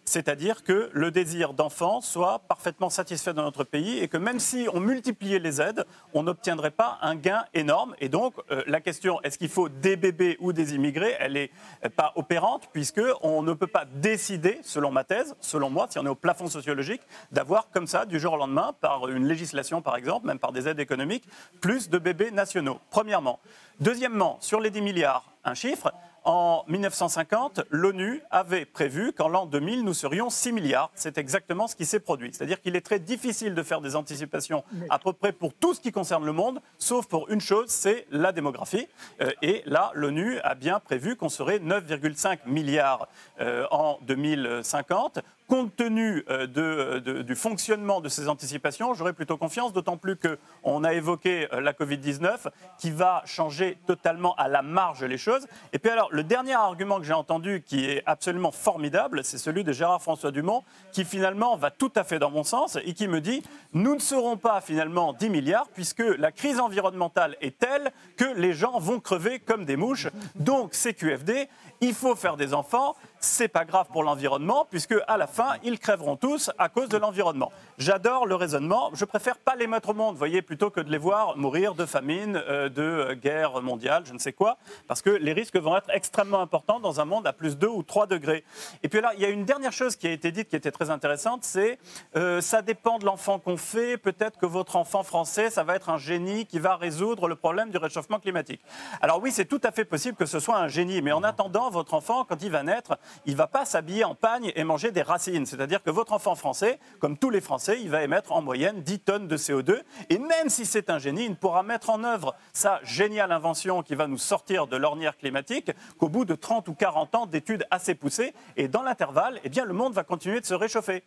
[0.08, 4.67] c'est-à-dire que le désir d'enfant soit parfaitement satisfait dans notre pays et que même si
[4.74, 7.93] on multipliait les aides, on n'obtiendrait pas un gain énorme.
[8.00, 11.52] Et donc, euh, la question, est-ce qu'il faut des bébés ou des immigrés, elle n'est
[11.98, 16.10] pas opérante, puisqu'on ne peut pas décider, selon ma thèse, selon moi, si on est
[16.10, 17.02] au plafond sociologique,
[17.34, 20.70] d'avoir comme ça, du jour au lendemain, par une législation par exemple, même par des
[20.70, 21.28] aides économiques,
[21.60, 23.41] plus de bébés nationaux, premièrement.
[23.82, 25.91] Deuxièmement, sur les 10 milliards, un chiffre,
[26.28, 30.92] en 1950, l'ONU avait prévu qu'en l'an 2000, nous serions 6 milliards.
[30.94, 32.32] C'est exactement ce qui s'est produit.
[32.34, 35.80] C'est-à-dire qu'il est très difficile de faire des anticipations à peu près pour tout ce
[35.80, 38.90] qui concerne le monde, sauf pour une chose, c'est la démographie.
[39.22, 43.08] Euh, et là, l'ONU a bien prévu qu'on serait 9,5 milliards
[43.40, 49.97] euh, en 2050 compte tenu euh, du fonctionnement de ces anticipations, j'aurais plutôt confiance, d'autant
[49.97, 55.17] plus qu'on a évoqué euh, la Covid-19 qui va changer totalement à la marge les
[55.17, 55.47] choses.
[55.73, 59.63] Et puis alors, le dernier argument que j'ai entendu qui est absolument formidable, c'est celui
[59.63, 63.21] de Gérard-François Dumont, qui finalement va tout à fait dans mon sens et qui me
[63.21, 63.41] dit,
[63.73, 68.53] nous ne serons pas finalement 10 milliards puisque la crise environnementale est telle que les
[68.53, 70.07] gens vont crever comme des mouches.
[70.36, 71.47] Donc, CQFD,
[71.81, 75.80] il faut faire des enfants, c'est pas grave pour l'environnement, puisque à la fin, ils
[75.80, 77.51] crèveront tous à cause de l'environnement.
[77.77, 78.91] J'adore le raisonnement.
[78.93, 81.86] Je préfère pas les mettre au monde, voyez, plutôt que de les voir mourir de
[81.86, 85.89] famine, euh, de guerre mondiale, je ne sais quoi, parce que les risques vont être
[85.89, 88.43] extrêmement importants dans un monde à plus 2 ou 3 degrés.
[88.84, 90.71] Et puis là, il y a une dernière chose qui a été dite qui était
[90.71, 91.80] très intéressante, c'est
[92.15, 93.97] euh, ça dépend de l'enfant qu'on fait.
[93.97, 97.69] Peut-être que votre enfant français, ça va être un génie qui va résoudre le problème
[97.69, 98.62] du réchauffement climatique.
[99.01, 101.69] Alors oui, c'est tout à fait possible que ce soit un génie, mais en attendant,
[101.69, 104.91] votre enfant, quand il va naître, il ne va pas s'habiller en pagne et manger
[104.91, 105.46] des racines.
[105.46, 109.00] C'est-à-dire que votre enfant français, comme tous les Français, il va émettre en moyenne 10
[109.00, 109.82] tonnes de CO2.
[110.10, 113.84] Et même si c'est un génie, il ne pourra mettre en œuvre sa géniale invention
[113.84, 117.65] qui va nous sortir de l'ornière climatique qu'au bout de 30 ou 40 ans d'études
[117.72, 118.34] assez poussées.
[118.56, 121.04] Et dans l'intervalle, eh bien, le monde va continuer de se réchauffer.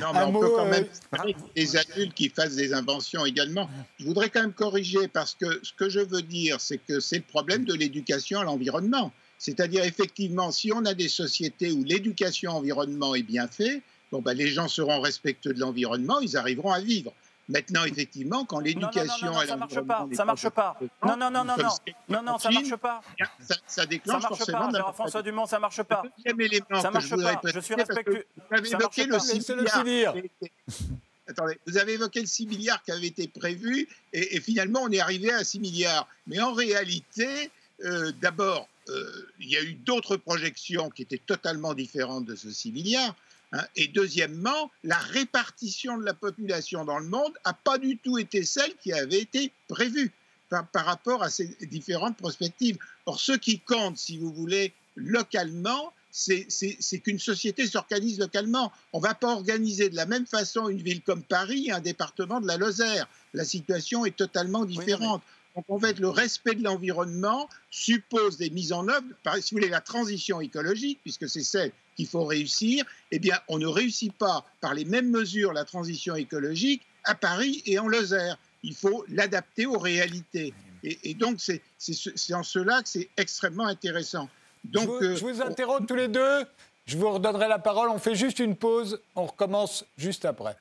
[0.00, 0.86] Non, mais on peut quand même
[1.54, 3.70] des adultes qui fassent des inventions également.
[3.98, 7.18] Je voudrais quand même corriger parce que ce que je veux dire, c'est que c'est
[7.18, 9.12] le problème de l'éducation à l'environnement.
[9.40, 13.80] C'est-à-dire, effectivement, si on a des sociétés où l'éducation environnement est bien faite,
[14.12, 17.10] bon, ben, les gens seront respectueux de l'environnement, ils arriveront à vivre.
[17.48, 20.78] Maintenant, effectivement, quand l'éducation non, non, non, ça marche pas, ça marche pas.
[21.02, 21.68] Non, non, non, non, non,
[22.10, 23.00] non, non, ça marche pas.
[23.40, 24.70] Ça, ça déclenche ça marche forcément.
[24.70, 26.02] Pas, François Dumont, ça marche pas.
[26.04, 27.40] Le deuxième élément ça marche je pas.
[27.42, 28.26] Je suis respectueux.
[28.36, 30.14] Vous avez évoqué le 6 milliards.
[31.26, 34.90] Attendez, vous avez évoqué le 6 milliards qui avait été prévu et, et finalement on
[34.90, 36.06] est arrivé à 6 milliards.
[36.26, 37.50] Mais en réalité,
[37.84, 38.68] euh, d'abord,
[39.40, 43.14] il y a eu d'autres projections qui étaient totalement différentes de ce 6 milliards.
[43.52, 43.64] Hein.
[43.76, 48.44] Et deuxièmement, la répartition de la population dans le monde n'a pas du tout été
[48.44, 50.12] celle qui avait été prévue
[50.48, 52.78] par, par, rapport à ces différentes perspectives.
[53.06, 58.72] Or, ce qui compte, si vous voulez, localement, c'est qu'une société s'organise localement.
[58.92, 61.80] On ne va pas organiser de la même façon une ville comme Paris et un
[61.80, 63.08] département de la Lozère.
[63.32, 65.22] La situation est totalement différente.
[65.56, 69.04] Donc, en fait, le respect de l'environnement suppose des mises en œuvre,
[69.40, 72.84] si vous voulez, la transition écologique, puisque c'est celle qu'il faut réussir.
[73.10, 77.62] Eh bien, on ne réussit pas par les mêmes mesures la transition écologique à Paris
[77.66, 78.38] et en Lozère.
[78.62, 80.54] Il faut l'adapter aux réalités.
[80.82, 84.28] Et, donc, c'est en cela que c'est extrêmement intéressant.
[84.64, 86.44] Donc, je vous, je vous interromps tous les deux.
[86.86, 87.88] Je vous redonnerai la parole.
[87.90, 89.00] On fait juste une pause.
[89.14, 90.56] On recommence juste après.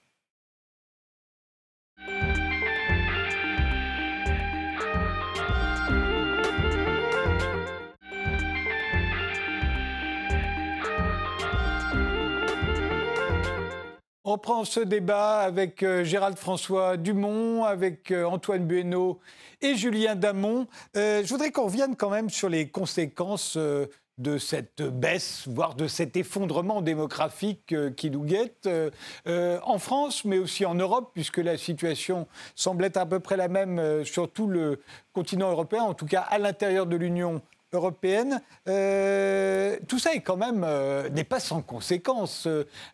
[14.31, 19.19] On prend ce débat avec euh, Gérald François Dumont, avec euh, Antoine Bueno
[19.59, 20.67] et Julien Damon.
[20.95, 25.87] Euh, je voudrais qu'on revienne quand même sur les conséquences de cette baisse, voire de
[25.87, 28.69] cet effondrement démographique qui nous guette
[29.25, 33.47] en France, mais aussi en Europe, puisque la situation semble être à peu près la
[33.47, 34.79] même sur tout le
[35.11, 37.41] continent européen, en tout cas à l'intérieur de l'Union
[37.73, 38.41] européenne.
[38.67, 42.47] Euh, tout ça est quand même euh, n'est pas sans conséquence.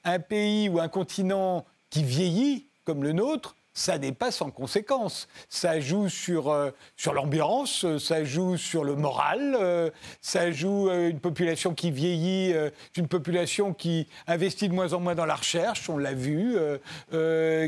[0.04, 5.28] Un pays ou un continent qui vieillit comme le nôtre ça n'est pas sans conséquence.
[5.50, 11.10] Ça joue sur, euh, sur l'ambiance, ça joue sur le moral, euh, ça joue euh,
[11.10, 12.56] une population qui vieillit,
[12.96, 16.56] une population qui investit de moins en moins dans la recherche, on l'a vu,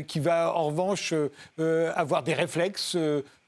[0.06, 1.12] qui va en revanche
[1.58, 2.96] avoir des réflexes.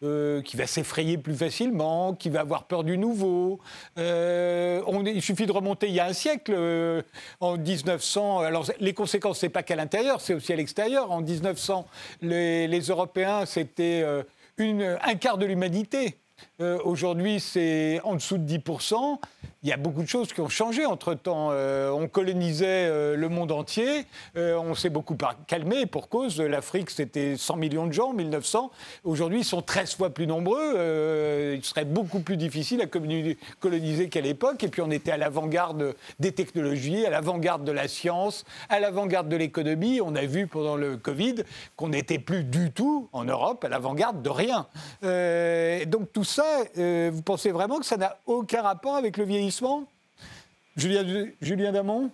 [0.01, 3.61] Qui va s'effrayer plus facilement, qui va avoir peur du nouveau.
[3.97, 6.57] On, il suffit de remonter il y a un siècle,
[7.41, 8.41] en 1900.
[8.41, 11.11] Alors les conséquences, c'est pas qu'à l'intérieur, c'est aussi à l'extérieur.
[11.11, 11.87] En 1900,
[12.23, 14.23] les Européens, c'était euh,
[15.03, 16.20] un quart de l'humanité.
[16.61, 19.19] Euh, aujourd'hui, c'est en dessous de 10%
[19.63, 21.51] il y a beaucoup de choses qui ont changé entre-temps.
[21.53, 26.41] Euh, on colonisait euh, le monde entier, on s'est beaucoup calmé pour cause.
[26.41, 28.71] L'Afrique, c'était 100 millions de gens en 1900.
[29.05, 31.55] Aujourd'hui, ils sont 13 fois plus nombreux.
[31.55, 34.63] il serait beaucoup plus difficile à coloniser qu'à l'époque.
[34.65, 39.29] Et puis, on était à l'avant-garde des technologies, à l'avant-garde de la science, à l'avant-garde
[39.29, 40.01] de l'économie.
[40.01, 41.37] On a vu pendant le Covid
[41.77, 44.67] qu'on n'était plus du tout en Europe à l'avant-garde de rien.
[45.87, 46.65] donc, tout ça,
[47.11, 49.85] vous pensez vraiment que ça n'a aucun rapport avec le vieillissement?
[50.77, 52.11] Julien, Julien Damon?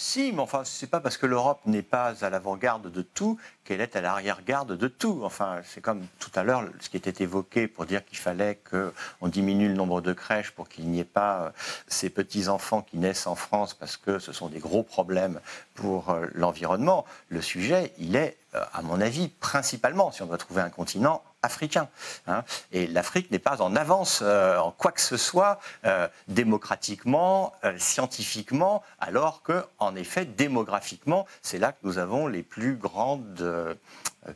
[0.00, 3.80] Si, mais enfin, c'est pas parce que l'Europe n'est pas à l'avant-garde de tout qu'elle
[3.80, 5.22] est à l'arrière-garde de tout.
[5.24, 9.26] Enfin, c'est comme tout à l'heure ce qui était évoqué pour dire qu'il fallait qu'on
[9.26, 11.50] diminue le nombre de crèches pour qu'il n'y ait pas euh,
[11.88, 15.40] ces petits-enfants qui naissent en France parce que ce sont des gros problèmes
[15.74, 17.04] pour euh, l'environnement.
[17.28, 21.24] Le sujet, il est, euh, à mon avis, principalement, si on doit trouver un continent,
[21.42, 21.88] africain.
[22.26, 22.44] Hein.
[22.72, 27.74] Et l'Afrique n'est pas en avance euh, en quoi que ce soit, euh, démocratiquement, euh,
[27.78, 33.78] scientifiquement, alors que, en effet, démographiquement, c'est là que nous avons les plus grandes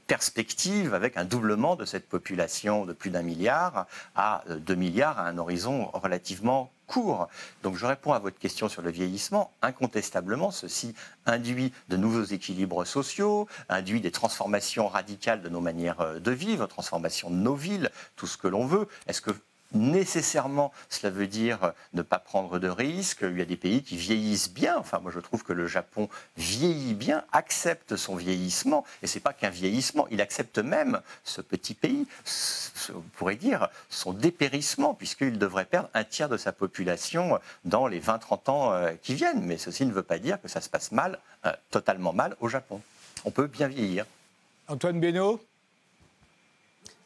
[0.07, 5.27] perspectives avec un doublement de cette population de plus d'un milliard à deux milliards à
[5.27, 6.73] un horizon relativement
[7.63, 9.53] donc je réponds à votre question sur le vieillissement.
[9.63, 10.95] Incontestablement, ceci
[11.27, 16.67] induit de nouveaux équilibres sociaux, induit des transformations radicales de nos manières euh, de vivre,
[16.67, 18.89] transformations de nos villes, tout ce que l'on veut.
[19.07, 19.31] Est-ce que
[19.75, 23.23] nécessairement, cela veut dire ne pas prendre de risques.
[23.23, 24.77] Il y a des pays qui vieillissent bien.
[24.79, 28.85] Enfin, moi, je trouve que le Japon vieillit bien, accepte son vieillissement.
[29.03, 32.07] Et c'est pas qu'un vieillissement, il accepte même ce petit pays,
[32.95, 38.01] on pourrait dire, son dépérissement, puisqu'il devrait perdre un tiers de sa population dans les
[38.01, 39.43] 20-30 ans euh, qui viennent.
[39.43, 42.49] Mais ceci ne veut pas dire que ça se passe mal, euh, totalement mal au
[42.49, 42.81] Japon.
[43.25, 44.05] On peut bien vieillir.
[44.69, 45.39] Antoine Benoît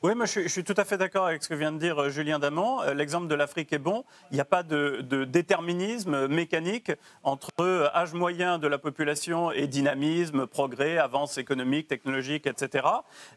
[0.03, 2.11] Oui, moi je suis, tout à fait d'accord avec ce que vient de dire euh,
[2.11, 2.83] Julien Damant.
[2.83, 4.05] Euh, l'exemple de l'Afrique est bon.
[4.31, 9.67] Il n'y a pas de, déterminisme mécanique entre euh, âge moyen de la population et
[9.67, 12.87] dynamisme, progrès, avance économique, technologique, etc.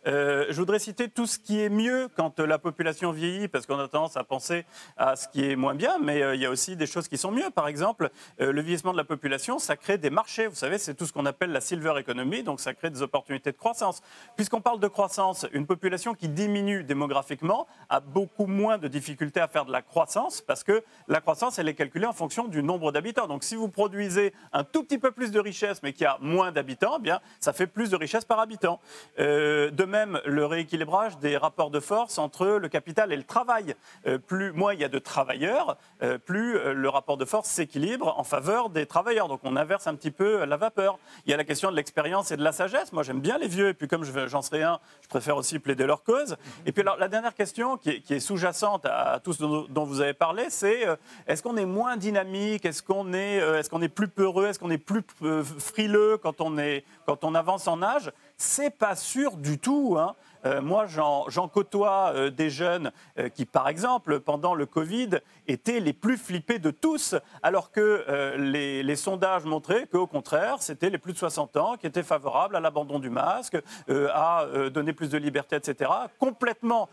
[0.06, 3.88] je voudrais citer tout ce qui est mieux quand la population vieillit, parce qu'on a
[3.88, 4.66] tendance à penser
[4.98, 7.32] à ce qui est moins bien, mais il y a aussi des choses qui sont
[7.32, 7.50] mieux.
[7.52, 10.48] Par exemple, le vieillissement de la population, ça crée des marchés.
[10.48, 13.52] Vous savez, c'est tout ce qu'on appelle la silver economy, donc ça crée des opportunités
[13.52, 14.02] de croissance.
[14.36, 19.40] Puisqu'on parle de croissance, une population qui diminue diminue démographiquement a beaucoup moins de difficultés
[19.40, 22.64] à faire de la croissance parce que la croissance, elle est calculée en fonction du
[22.64, 23.28] nombre d'habitants.
[23.28, 26.52] Donc si vous produisez un tout petit peu plus de richesse mais qui a moins
[26.52, 28.80] d'habitants, eh bien ça fait plus de richesse par habitant.
[29.20, 33.76] Euh, de même, le rééquilibrage des rapports de force entre le capital et le travail.
[34.08, 38.18] Euh, plus moins il y a de travailleurs, euh, plus le rapport de force s'équilibre
[38.18, 39.28] en faveur des travailleurs.
[39.28, 40.98] Donc on inverse un petit peu la vapeur.
[41.26, 42.92] Il y a la question de l'expérience et de la sagesse.
[42.92, 45.86] Moi j'aime bien les vieux et puis comme j'en serai un, je préfère aussi plaider
[45.86, 46.38] leur cause.
[46.66, 50.14] Et puis alors, la dernière question qui est, sous-jacente à, tout ce dont, vous avez
[50.14, 50.96] parlé, c'est euh,
[51.28, 52.66] est-ce qu'on est moins dynamique?
[52.66, 54.48] Est-ce qu'on euh, est, plus peureux?
[54.48, 58.12] Est-ce qu'on est plus euh, frileux quand on, est, quand on avance en âge?
[58.38, 59.98] C'est pas sûr du tout.
[60.00, 60.16] Hein.
[60.46, 65.10] Euh, moi, j'en côtoie euh, des jeunes euh, qui, par exemple, pendant le Covid,
[65.48, 70.98] étaient les plus flippés de tous, alors que les, sondages montraient qu'au contraire, c'était les
[70.98, 73.58] plus de 60 ans qui étaient favorables à l'abandon du masque,
[73.90, 76.90] à donner plus de liberté, etc., complètement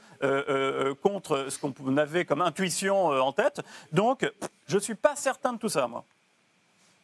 [1.02, 3.60] contre ce qu'on avait comme intuition en tête.
[3.92, 4.30] Donc,
[4.66, 6.04] je ne suis pas certain de tout ça, moi.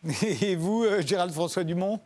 [0.22, 2.00] Et vous, Gérald François Dumont?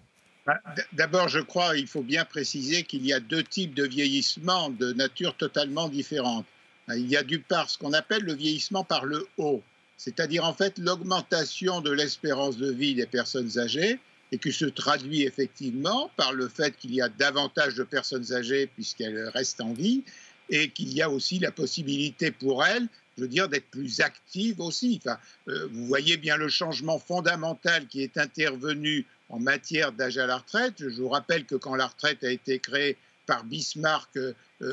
[0.92, 4.92] D'abord, je crois qu'il faut bien préciser qu'il y a deux types de vieillissement de
[4.92, 6.46] nature totalement différente.
[6.88, 9.62] Il y a du part ce qu'on appelle le vieillissement par le haut,
[9.96, 13.98] c'est-à-dire en fait l'augmentation de l'espérance de vie des personnes âgées
[14.30, 18.68] et qui se traduit effectivement par le fait qu'il y a davantage de personnes âgées
[18.68, 20.04] puisqu'elles restent en vie
[20.48, 24.60] et qu'il y a aussi la possibilité pour elles je veux dire, d'être plus actives
[24.60, 25.00] aussi.
[25.04, 30.26] Enfin, euh, vous voyez bien le changement fondamental qui est intervenu en matière d'âge à
[30.26, 30.74] la retraite.
[30.78, 34.32] Je vous rappelle que quand la retraite a été créée par Bismarck euh,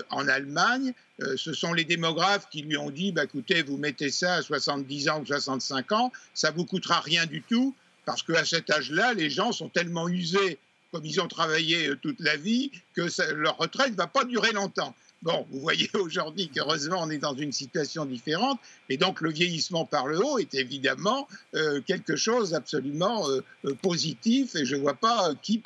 [0.09, 4.11] en Allemagne, euh, ce sont les démographes qui lui ont dit bah, écoutez, vous mettez
[4.11, 8.45] ça à 70 ans ou 65 ans, ça vous coûtera rien du tout, parce qu'à
[8.45, 10.59] cet âge-là, les gens sont tellement usés,
[10.91, 14.51] comme ils ont travaillé euh, toute la vie, que leur retraite ne va pas durer
[14.51, 14.95] longtemps.
[15.23, 18.59] Bon, vous voyez aujourd'hui qu'heureusement, on est dans une situation différente.
[18.89, 23.73] Et donc, le vieillissement par le haut est évidemment euh, quelque chose d'absolument euh, euh,
[23.75, 24.55] positif.
[24.55, 25.62] Et je ne vois pas qui,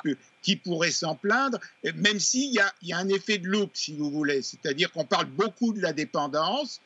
[0.56, 1.58] pourrait s'en plaindre,
[1.96, 4.42] même s'il y a, y a un effet de loupe, si vous voulez.
[4.42, 6.80] C'est-à-dire qu'on parle beaucoup de la dépendance,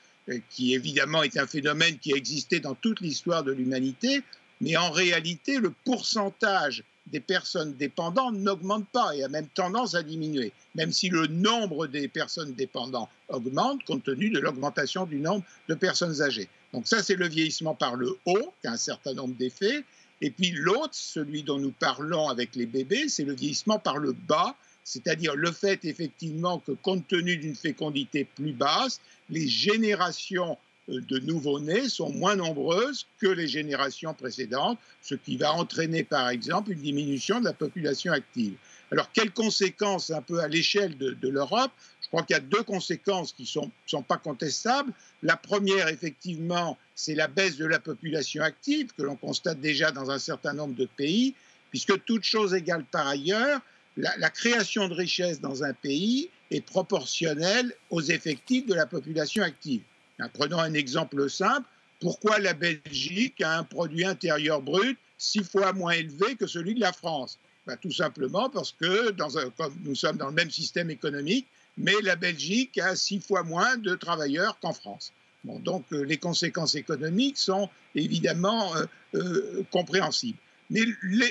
[0.51, 4.23] qui évidemment est un phénomène qui a existé dans toute l'histoire de l'humanité.
[4.61, 10.03] Mais en réalité, le pourcentage des personnes dépendantes n'augmente pas et a même tendance à
[10.03, 15.45] diminuer, même si le nombre des personnes dépendantes augmente compte tenu de l'augmentation du nombre
[15.69, 16.49] de personnes âgées.
[16.73, 19.85] Donc ça, c'est le vieillissement par le haut, qui a un certain nombre d'effets.
[20.21, 24.13] Et puis l'autre, celui dont nous parlons avec les bébés, c'est le vieillissement par le
[24.13, 30.57] bas, c'est-à-dire le fait effectivement que compte tenu d'une fécondité plus basse, les générations
[30.89, 36.73] de nouveau-nés sont moins nombreuses que les générations précédentes, ce qui va entraîner par exemple
[36.73, 38.57] une diminution de la population active.
[38.91, 41.71] Alors quelles conséquences un peu à l'échelle de, l'Europe
[42.03, 44.93] Je crois qu'il y a deux conséquences qui ne sont, pas contestables.
[45.23, 50.11] La première, effectivement, c'est la baisse de la population active que l'on constate déjà dans
[50.11, 51.35] un certain nombre de pays,
[51.71, 53.61] puisque toute chose égale par ailleurs,
[53.97, 59.43] la, la création de richesse dans un pays est proportionnelle aux effectifs de la population
[59.43, 59.83] active.
[60.29, 61.67] Prenons un exemple simple.
[62.01, 66.81] Pourquoi la Belgique a un produit intérieur brut six fois moins élevé que celui de
[66.81, 67.39] la France?
[67.67, 69.13] Ben, Tout simplement parce que
[69.57, 73.77] comme nous sommes dans le même système économique, mais la Belgique a six fois moins
[73.77, 75.13] de travailleurs qu'en France.
[75.45, 80.39] Donc euh, les conséquences économiques sont évidemment euh, euh, compréhensibles.
[80.71, 80.83] Mais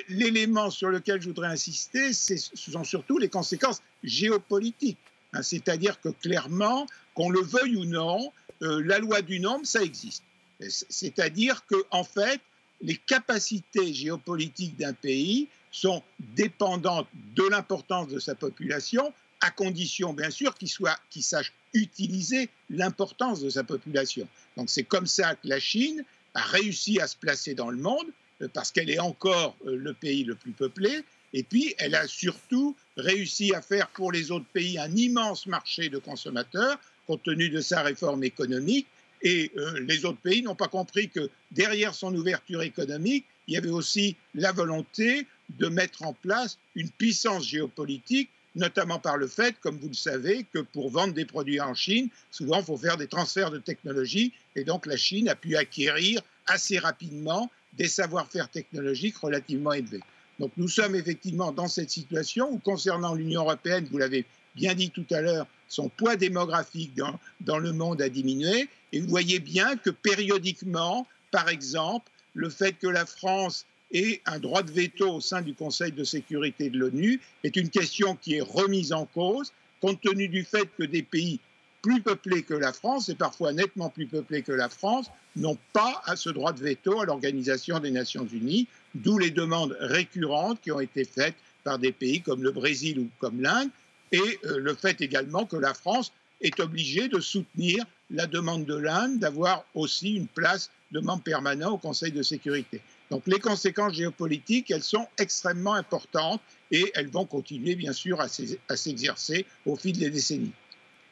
[0.10, 5.00] l'élément sur lequel je voudrais insister, ce sont surtout les conséquences géopolitiques.
[5.34, 5.42] Hein.
[5.42, 10.24] C'est-à-dire que clairement, qu'on le veuille ou non, euh, la loi du nombre, ça existe.
[10.60, 12.40] C'est-à-dire que, en fait,
[12.82, 20.30] les capacités géopolitiques d'un pays sont dépendantes de l'importance de sa population, à condition, bien
[20.30, 24.28] sûr, qu'il sache utiliser l'importance de sa population.
[24.58, 28.08] Donc, c'est comme ça que la Chine a réussi à se placer dans le monde,
[28.42, 32.08] euh, parce qu'elle est encore euh, le pays le plus peuplé, et puis elle a
[32.08, 36.78] surtout réussi à faire pour les autres pays un immense marché de consommateurs
[37.12, 38.88] compte tenu de sa réforme économique.
[39.22, 43.58] Et euh, les autres pays n'ont pas compris que derrière son ouverture économique, il y
[43.58, 49.56] avait aussi la volonté de mettre en place une puissance géopolitique notamment par le fait,
[49.62, 52.98] comme vous le savez, que pour vendre des produits en Chine, souvent il faut faire
[52.98, 58.50] des transferts de technologie, et donc la Chine a pu acquérir assez rapidement des savoir-faire
[58.50, 60.02] technologiques relativement élevés.
[60.38, 64.26] Donc nous sommes effectivement dans cette situation où, concernant l'Union européenne, vous l'avez
[64.56, 66.92] bien dit tout à l'heure, son poids démographique
[67.40, 72.74] dans, le monde a diminué, et vous voyez bien que périodiquement, par exemple, le fait
[72.74, 76.78] que la France ait un droit de veto au sein du Conseil de sécurité de
[76.78, 81.04] l'ONU est une question qui est remise en cause, compte tenu du fait que des
[81.04, 81.40] pays
[81.82, 86.02] plus peuplés que la France, et parfois nettement plus peuplés que la France, n'ont pas
[86.16, 90.80] ce droit de veto à l'Organisation des Nations Unies, d'où les demandes récurrentes qui ont
[90.80, 93.70] été faites par des pays comme le Brésil ou comme l'Inde,
[94.12, 98.76] et euh, le fait également que la France est obligée de soutenir la demande de
[98.76, 102.82] l'Inde d'avoir aussi une place de membre permanent au Conseil de sécurité.
[103.10, 106.42] Donc les conséquences géopolitiques, elles sont extrêmement importantes
[106.72, 110.52] et elles vont continuer bien sûr à s'exercer au fil des décennies.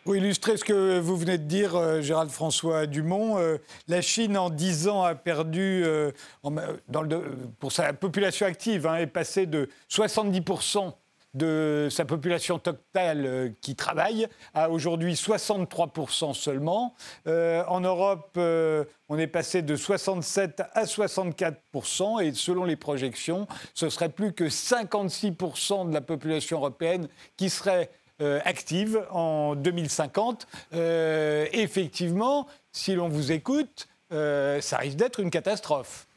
[0.03, 4.37] Pour illustrer ce que vous venez de dire, euh, Gérald François Dumont, euh, la Chine
[4.37, 5.83] en 10 ans a perdu,
[7.59, 10.93] pour sa population active, hein, est passée de 70%
[11.33, 16.95] de sa population totale euh, qui travaille à aujourd'hui 63% seulement.
[17.27, 23.47] Euh, en Europe, euh, on est passé de 67 à 64% et selon les projections,
[23.73, 27.07] ce serait plus que 56% de la population européenne
[27.37, 27.89] qui serait
[28.43, 30.45] active en 2050.
[31.53, 36.08] effectivement, si l'on vous écoute, ça risque d'être une catastrophe.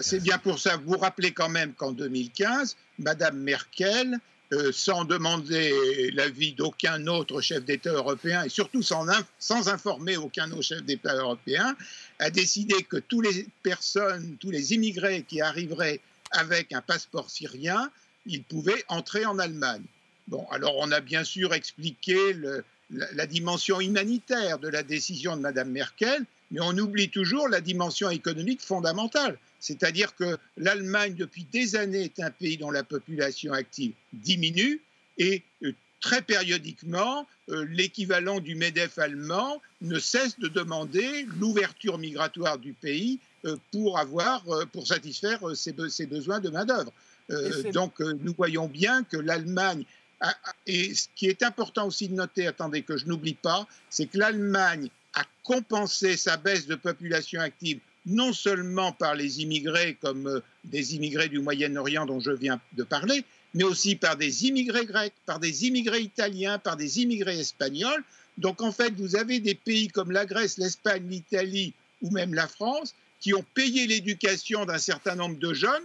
[0.00, 0.76] C'est bien pour ça.
[0.76, 4.18] Vous vous rappelez quand même qu'en 2015, Madame Merkel,
[4.52, 9.06] euh, sans demander l'avis d'aucun autre chef d'État européen et surtout sans,
[9.38, 11.76] sans, informer aucun autre chef d'État européen,
[12.18, 17.90] a décidé que toutes les personnes, tous les immigrés qui arriveraient avec un passeport syrien,
[18.26, 19.84] ils pouvaient entrer en Allemagne.
[20.28, 25.42] Bon, alors on a bien sûr expliqué la, la, dimension humanitaire de la décision de
[25.42, 26.24] Madame Merkel,
[26.54, 29.36] mais on oublie toujours la dimension économique fondamentale.
[29.58, 34.80] C'est-à-dire que l'Allemagne, depuis des années, est un pays dont la population active diminue
[35.18, 42.58] et euh, très périodiquement, euh, l'équivalent du MEDEF allemand ne cesse de demander l'ouverture migratoire
[42.58, 46.92] du pays euh, pour, avoir, pour satisfaire ses, ses besoins de main-d'œuvre.
[47.72, 49.84] donc nous voyons bien que l'Allemagne
[50.66, 54.18] et ce qui est important aussi de noter, attendez que je n'oublie pas, c'est que
[54.18, 60.40] l'Allemagne a compensé sa baisse de population active non seulement par les immigrés comme euh,
[60.64, 65.14] des immigrés du Moyen-Orient dont je viens de parler, mais aussi par des immigrés grecs,
[65.26, 68.04] par des immigrés italiens, par des immigrés espagnols.
[68.36, 72.48] Donc en fait, vous avez des pays comme la Grèce, l'Espagne, l'Italie ou même la
[72.48, 75.84] France qui ont payé l'éducation d'un certain nombre de jeunes,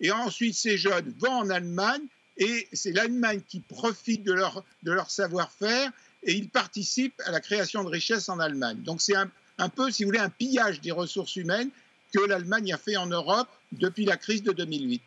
[0.00, 2.00] et ensuite ces jeunes vont en Allemagne,
[2.38, 5.92] et c'est l'Allemagne qui profite de leur, de leur savoir-faire,
[6.22, 8.78] et ils participent à la création de richesses en Allemagne.
[8.82, 11.70] Donc c'est un, un peu, si vous voulez, un pillage des ressources humaines
[12.12, 15.02] que l'Allemagne a fait en Europe depuis la crise de 2008.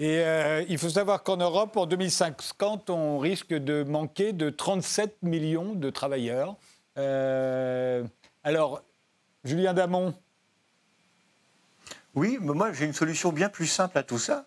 [0.00, 5.16] Et euh, il faut savoir qu'en Europe, en 2050, on risque de manquer de 37
[5.22, 6.56] millions de travailleurs.
[6.96, 8.04] Euh,
[8.44, 8.82] alors,
[9.42, 10.14] Julien Damon
[12.14, 14.46] Oui, mais moi j'ai une solution bien plus simple à tout ça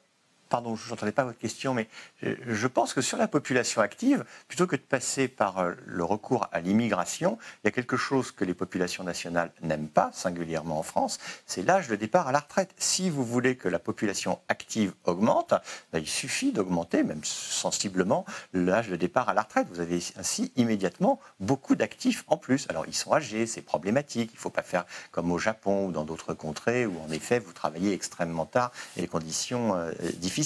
[0.51, 1.87] pardon, je n'entendais pas votre question, mais
[2.21, 6.49] je pense que sur la population active, plutôt que de passer par euh, le recours
[6.51, 10.83] à l'immigration, il y a quelque chose que les populations nationales n'aiment pas, singulièrement en
[10.83, 12.73] France, c'est l'âge de départ à la retraite.
[12.77, 15.53] Si vous voulez que la population active augmente,
[15.93, 19.67] ben, il suffit d'augmenter, même sensiblement, l'âge de départ à la retraite.
[19.71, 22.67] Vous avez ainsi immédiatement beaucoup d'actifs en plus.
[22.67, 25.91] Alors ils sont âgés, c'est problématique, il ne faut pas faire comme au Japon ou
[25.93, 30.40] dans d'autres contrées où en effet vous travaillez extrêmement tard et les conditions euh, difficiles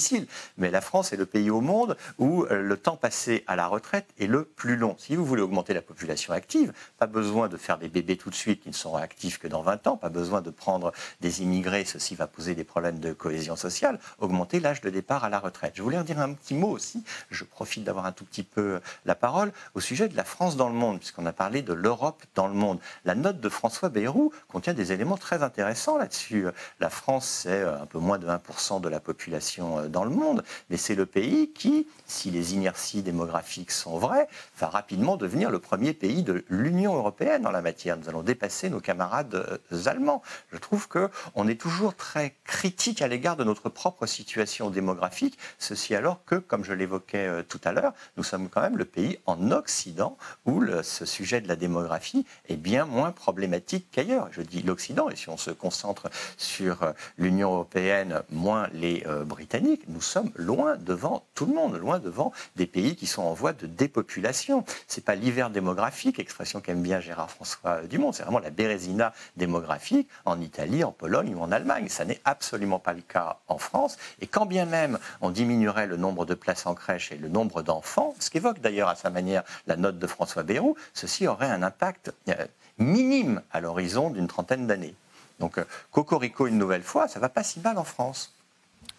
[0.58, 3.66] mais la France est le pays au monde où euh, le temps passé à la
[3.66, 4.96] retraite est le plus long.
[4.98, 8.34] Si vous voulez augmenter la population active, pas besoin de faire des bébés tout de
[8.34, 11.84] suite qui ne seront actifs que dans 20 ans, pas besoin de prendre des immigrés,
[11.84, 15.72] ceci va poser des problèmes de cohésion sociale, augmenter l'âge de départ à la retraite.
[15.76, 18.60] Je voulais en dire un petit mot aussi, je profite d'avoir un tout petit peu
[18.60, 21.72] euh, la parole, au sujet de la France dans le monde, puisqu'on a parlé de
[21.72, 22.78] l'Europe dans le monde.
[23.04, 26.46] La note de François Bayrou contient des éléments très intéressants là-dessus.
[26.80, 30.44] La France, c'est euh, un peu moins de 1% de la population dans le monde,
[30.70, 34.28] mais c'est le pays qui, si les inerties démographiques sont vraies,
[34.58, 37.96] va rapidement devenir le premier pays de l'Union européenne en la matière.
[37.96, 39.34] Nous allons dépasser nos camarades
[39.72, 40.22] euh, allemands.
[40.52, 45.94] Je trouve qu'on est toujours très critique à l'égard de notre propre situation démographique, ceci
[45.94, 49.18] alors que, comme je l'évoquais euh, tout à l'heure, nous sommes quand même le pays
[49.26, 54.28] en Occident où ce sujet de la démographie est bien moins problématique qu'ailleurs.
[54.30, 59.75] Je dis l'Occident, et si on se concentre sur euh, l'Union européenne, moins les Britanniques,
[59.88, 63.52] nous sommes loin devant tout le monde, loin devant des pays qui sont en voie
[63.52, 64.64] de dépopulation.
[64.86, 70.08] C'est pas l'hiver démographique, expression qu'aime bien Gérard François Dumont, c'est vraiment la bérésina démographique
[70.24, 71.88] en Italie, en Pologne ou en Allemagne.
[71.88, 73.96] Ça n'est absolument pas le cas en France.
[74.20, 77.62] Et quand bien même on diminuerait le nombre de places en crèche et le nombre
[77.62, 81.62] d'enfants, ce qu'évoque d'ailleurs à sa manière la note de François Bayrou, ceci aurait un
[81.62, 82.46] impact euh,
[82.78, 84.94] minime à l'horizon d'une trentaine d'années.
[85.38, 88.35] Donc, euh, Cocorico une nouvelle fois, ça va pas si mal en France.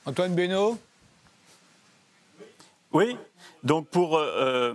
[0.06, 0.78] Antoine Benoît
[2.92, 3.18] Oui,
[3.64, 4.74] donc pour, euh,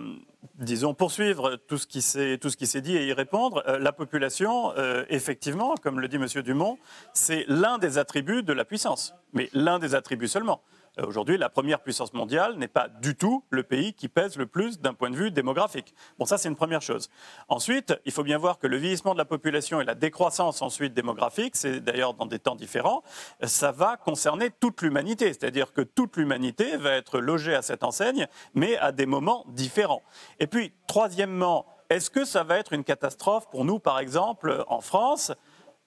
[0.56, 4.74] disons, poursuivre tout ce qui s'est dit et y répondre, la population,
[5.08, 6.26] effectivement, comme le dit M.
[6.42, 6.78] Dumont,
[7.14, 10.62] c'est l'un des attributs de la puissance, mais l'un des attributs seulement.
[10.99, 14.47] Euh, aujourd'hui, la première puissance mondiale n'est pas du tout le pays qui pèse le
[14.47, 15.95] plus d'un point de vue démographique.
[16.18, 17.09] Bon, ça, c'est une première chose.
[17.49, 20.93] Ensuite, il faut bien voir que le vieillissement de la population et la décroissance ensuite
[20.93, 23.03] démographique, c'est d'ailleurs dans des temps différents,
[23.43, 25.32] ça va concerner toute l'humanité.
[25.32, 30.03] C'est-à-dire que toute l'humanité va être logée à cette enseigne, mais à des moments différents.
[30.40, 34.80] Et puis, troisièmement, est-ce que ça va être une catastrophe pour nous, par exemple, en
[34.80, 35.32] France?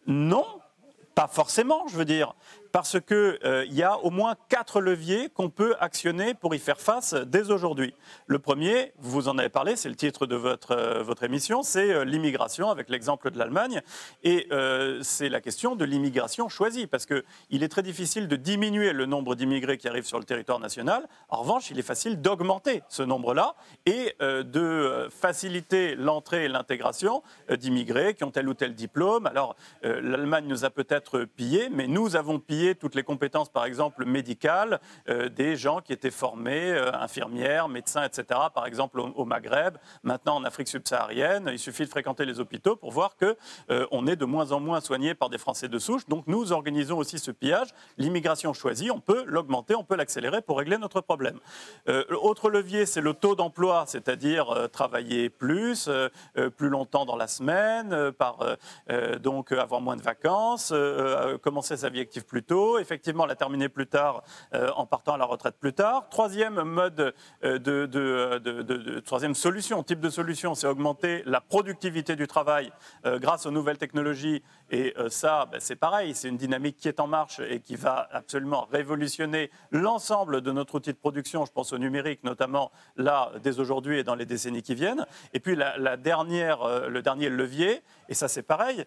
[0.08, 0.46] Non,
[1.16, 2.36] pas forcément, je veux dire
[2.76, 6.82] parce qu'il euh, y a au moins quatre leviers qu'on peut actionner pour y faire
[6.82, 7.94] face dès aujourd'hui.
[8.28, 11.90] Le premier, vous en avez parlé, c'est le titre de votre, euh, votre émission, c'est
[11.94, 13.82] euh, l'immigration, avec l'exemple de l'Allemagne.
[14.26, 14.50] Et
[15.04, 19.36] c'est la question de l'immigration choisie, parce qu'il est très difficile de diminuer le nombre
[19.36, 21.08] d'immigrés qui arrivent sur le territoire national.
[21.30, 23.56] En revanche, il est facile d'augmenter ce nombre-là
[23.86, 29.28] et de faciliter l'entrée et l'intégration d'immigrés qui ont tel ou tel diplôme.
[29.28, 34.06] Alors, l'Allemagne nous a peut-être pillé, mais nous avons pillé toutes les compétences, par exemple
[34.06, 39.78] médicales, euh, des gens qui étaient formés, euh, infirmières, médecins, etc., par exemple au, Maghreb,
[40.04, 41.50] maintenant en Afrique subsaharienne.
[41.52, 43.38] Il suffit de fréquenter les hôpitaux pour voir que
[43.70, 46.08] euh, on est de moins en moins soigné par des Français de souche.
[46.08, 47.70] Donc nous organisons aussi ce pillage.
[47.98, 51.40] L'immigration choisie, on peut l'augmenter, on peut l'accélérer pour régler notre problème.
[52.22, 55.90] autre levier, c'est le taux d'emploi, c'est-à-dire travailler plus,
[56.58, 58.14] plus longtemps dans la semaine,
[59.22, 60.74] donc avoir moins de vacances,
[61.42, 65.18] commencer sa vie active plus tôt effectivement la terminer plus tard euh, en partant à
[65.18, 66.10] la retraite plus tard.
[66.10, 72.72] Troisième mode euh, de, troisième solution, type de solution, c'est augmenter la productivité du travail
[73.06, 74.44] euh, grâce aux nouvelles technologies.
[74.72, 78.08] Et ça, ben, c'est pareil, c'est une dynamique qui est en marche et qui va
[78.12, 81.46] absolument révolutionner l'ensemble de notre outil de production.
[81.46, 85.06] Je pense au numérique, notamment là, dès aujourd'hui et dans les décennies qui viennent.
[85.34, 88.86] Et puis la, dernière, le dernier levier, et ça c'est pareil,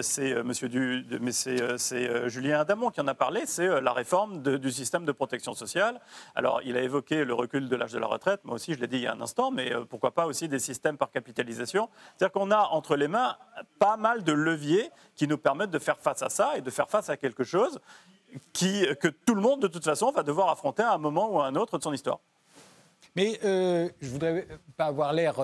[0.00, 4.70] c'est du, mais c'est Julien Adamon qui en a parlé, c'est euh, la réforme du
[4.70, 6.00] système de protection sociale.
[6.34, 8.86] Alors, il a évoqué le recul de l'âge de la retraite, moi aussi je l'ai
[8.86, 11.88] dit il y a un instant, mais euh, pourquoi pas aussi des systèmes par capitalisation.
[12.16, 13.36] C'est-à-dire qu'on a entre les mains
[13.78, 16.88] pas mal de leviers qui nous permettent de faire face à ça et de faire
[16.88, 17.80] face à quelque chose
[18.52, 21.40] qui, que tout le monde, de toute façon, va devoir affronter à un moment ou
[21.40, 22.20] à un autre de son histoire.
[23.16, 24.46] Mais euh, je voudrais
[24.76, 25.42] pas avoir l'air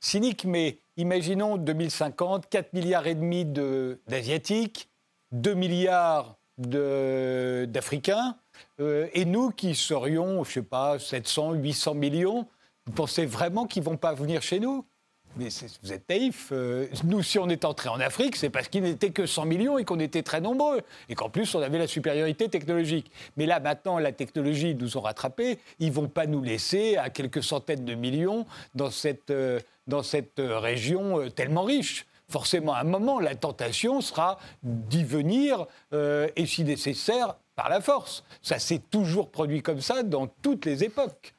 [0.00, 4.88] cynique, mais imaginons 2050, 4 milliards et demi d'Asiatiques,
[5.32, 8.36] 2 milliards d'Africains,
[8.80, 12.46] euh, et nous qui serions, je sais pas, 700, 800 millions,
[12.86, 14.84] vous pensez vraiment qu'ils vont pas venir chez nous?
[15.36, 15.48] Mais
[15.82, 16.50] vous êtes naïf.
[16.52, 19.78] Euh, nous, si on est entré en Afrique, c'est parce qu'il n'était que 100 millions
[19.78, 20.82] et qu'on était très nombreux.
[21.08, 23.10] Et qu'en plus, on avait la supériorité technologique.
[23.36, 25.58] Mais là, maintenant, la technologie nous a rattrapés.
[25.78, 30.02] Ils ne vont pas nous laisser à quelques centaines de millions dans cette, euh, dans
[30.02, 36.46] cette région tellement riche forcément, à un moment, la tentation sera d'y venir, euh, et
[36.46, 38.24] si nécessaire, par la force.
[38.42, 41.34] Ça s'est toujours produit comme ça dans toutes les époques.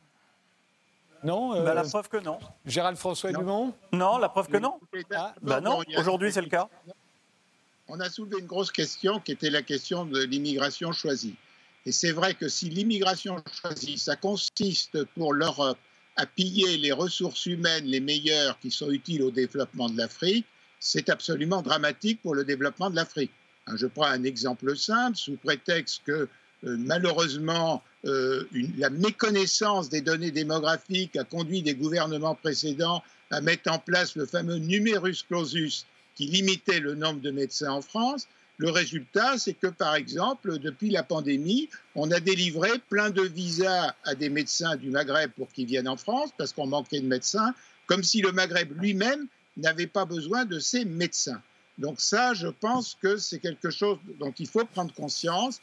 [1.24, 2.40] Non euh, bah, La preuve que non.
[2.66, 4.80] Gérald François Dumont Non, la preuve que non.
[5.14, 6.68] Ah, bah non, aujourd'hui c'est le cas.
[7.88, 11.36] On a soulevé une grosse question qui était la question de l'immigration choisie.
[11.86, 15.78] Et c'est vrai que si l'immigration choisie, ça consiste pour l'Europe
[16.16, 20.46] à piller les ressources humaines les meilleures qui sont utiles au développement de l'Afrique,
[20.80, 23.32] c'est absolument dramatique pour le développement de l'Afrique.
[23.68, 28.48] Hein, je prends un exemple simple, sous prétexte que euh, malheureusement euh,
[28.78, 34.26] la méconnaissance des données démographiques a conduit des gouvernements précédents à mettre en place le
[34.26, 35.86] fameux numerus clausus
[36.16, 38.28] qui limitait le nombre de médecins en France.
[38.58, 43.94] Le résultat, c'est que, par exemple, depuis la pandémie, on a délivré plein de visas
[44.06, 47.54] à des médecins du Maghreb pour qu'ils viennent en France, parce qu'on manquait de médecins,
[47.88, 49.28] comme si le Maghreb lui-même
[49.58, 51.42] n'avait pas besoin de ces médecins.
[51.78, 55.60] Donc ça, je pense que c'est quelque chose dont il faut prendre conscience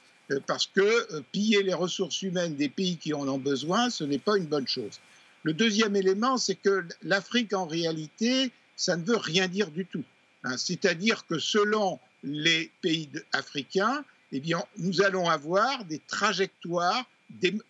[0.47, 4.19] parce que euh, piller les ressources humaines des pays qui en ont besoin, ce n'est
[4.19, 5.01] pas une bonne chose.
[5.43, 10.05] Le deuxième élément, c'est que l'Afrique, en réalité, ça ne veut rien dire du tout.
[10.45, 10.57] Hein.
[10.57, 17.05] C'est-à-dire que selon les pays africains, eh bien, nous allons avoir des trajectoires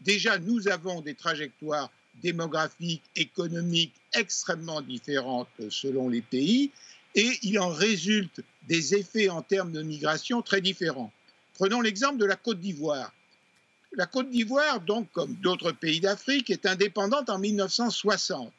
[0.01, 1.91] déjà, nous avons des trajectoires
[2.23, 6.71] démographiques, économiques extrêmement différentes selon les pays,
[7.15, 11.13] et il en résulte des effets en termes de migration très différents.
[11.63, 13.15] Prenons l'exemple de la Côte d'Ivoire.
[13.93, 18.53] La Côte d'Ivoire, donc comme d'autres pays d'Afrique, est indépendante en 1960.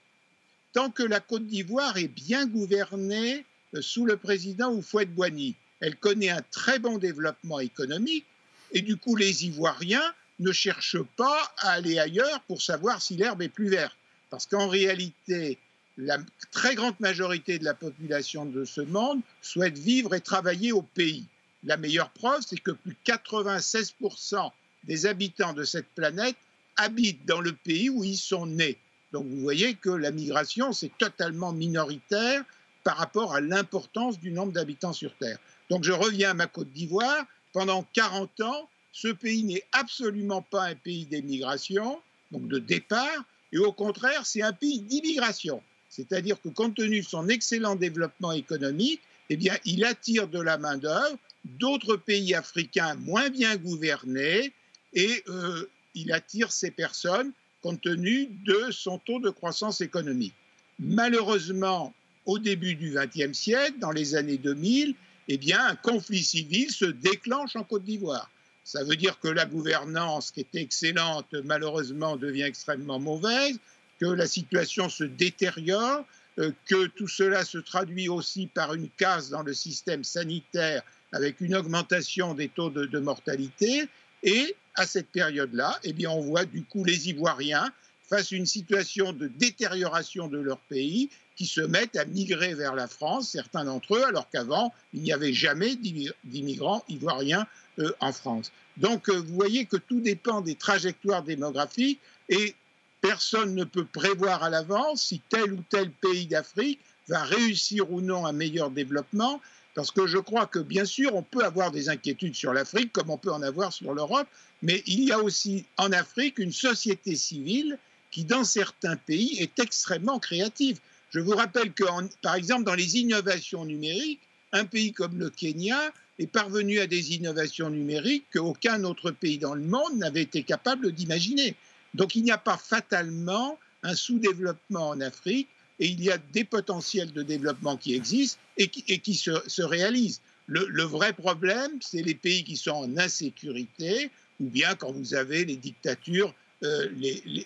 [0.72, 3.46] Tant que la Côte d'Ivoire est bien gouvernée
[3.76, 8.26] euh, sous le président Houphouët-Boigny, elle connaît un très bon développement économique,
[8.72, 13.42] et du coup les Ivoiriens ne cherchent pas à aller ailleurs pour savoir si l'herbe
[13.42, 13.98] est plus verte.
[14.30, 15.58] Parce qu'en réalité,
[15.98, 16.20] la
[16.54, 21.28] très grande majorité de la population de ce monde souhaite vivre et travailler au pays.
[21.64, 24.52] La meilleure preuve, c'est que plus de 96%
[24.84, 26.36] des habitants de cette planète
[26.76, 28.78] habitent dans le pays où ils sont nés.
[29.12, 32.44] Donc vous voyez que la migration, c'est totalement minoritaire
[32.84, 35.38] par rapport à l'importance du nombre d'habitants sur Terre.
[35.70, 37.26] Donc je reviens à ma Côte d'Ivoire.
[37.54, 42.02] Pendant 40 ans, ce pays n'est absolument pas un pays d'émigration,
[42.32, 45.62] donc de départ, et au contraire, c'est un pays d'immigration.
[45.90, 50.58] C'est-à-dire que compte tenu de son excellent développement économique, eh bien, il attire de la
[50.58, 54.54] main-d'œuvre d'autres pays africains moins bien gouvernés
[54.94, 57.32] et euh, il attire ces personnes
[57.64, 60.34] compte tenu de son taux de croissance économique.
[60.80, 61.94] Malheureusement,
[62.26, 64.94] au début du XXe siècle, dans les années 2000,
[65.30, 68.30] eh bien, un conflit civil se déclenche en Côte d'Ivoire.
[68.66, 73.58] Ça veut dire que la gouvernance, qui était excellente, malheureusement devient extrêmement mauvaise,
[74.00, 76.06] que la situation se détériore,
[76.40, 80.82] euh, que tout cela se traduit aussi par une casse dans le système sanitaire
[81.14, 83.88] avec une augmentation des taux de, mortalité.
[84.24, 87.72] Et à cette période-là, eh bien, on voit du coup les Ivoiriens
[88.10, 92.76] face à une situation de détérioration de leur pays qui se mettent à migrer vers
[92.76, 97.48] la France, certains d'entre eux, alors qu'avant, il n'y avait jamais d'immigrants ivoiriens
[97.80, 98.52] euh, en France.
[98.78, 102.00] Donc, euh, vous voyez que tout dépend des trajectoires démographiques
[102.30, 102.56] et
[103.02, 108.02] personne ne peut prévoir à l'avance si tel ou tel pays d'Afrique va réussir ou
[108.02, 109.42] non un meilleur développement.
[109.74, 113.10] Parce que je crois que, bien sûr, on peut avoir des inquiétudes sur l'Afrique, comme
[113.10, 114.28] on peut en avoir sur l'Europe,
[114.62, 117.78] mais il y a aussi en Afrique une société civile
[118.12, 120.80] qui, dans certains pays, est extrêmement créative.
[121.10, 121.84] Je vous rappelle que,
[122.22, 124.22] par exemple, dans les innovations numériques,
[124.52, 129.56] un pays comme le Kenya est parvenu à des innovations numériques qu'aucun autre pays dans
[129.56, 131.56] le monde n'avait été capable d'imaginer.
[131.96, 135.50] Donc il n'y a pas fatalement un sous-développement en Afrique
[135.80, 140.22] et il y a des potentiels de développement qui existent et qui, se, réalisent.
[140.48, 145.46] Le, vrai problème, c'est les pays qui sont en insécurité ou bien quand vous avez
[145.46, 146.88] les dictatures euh,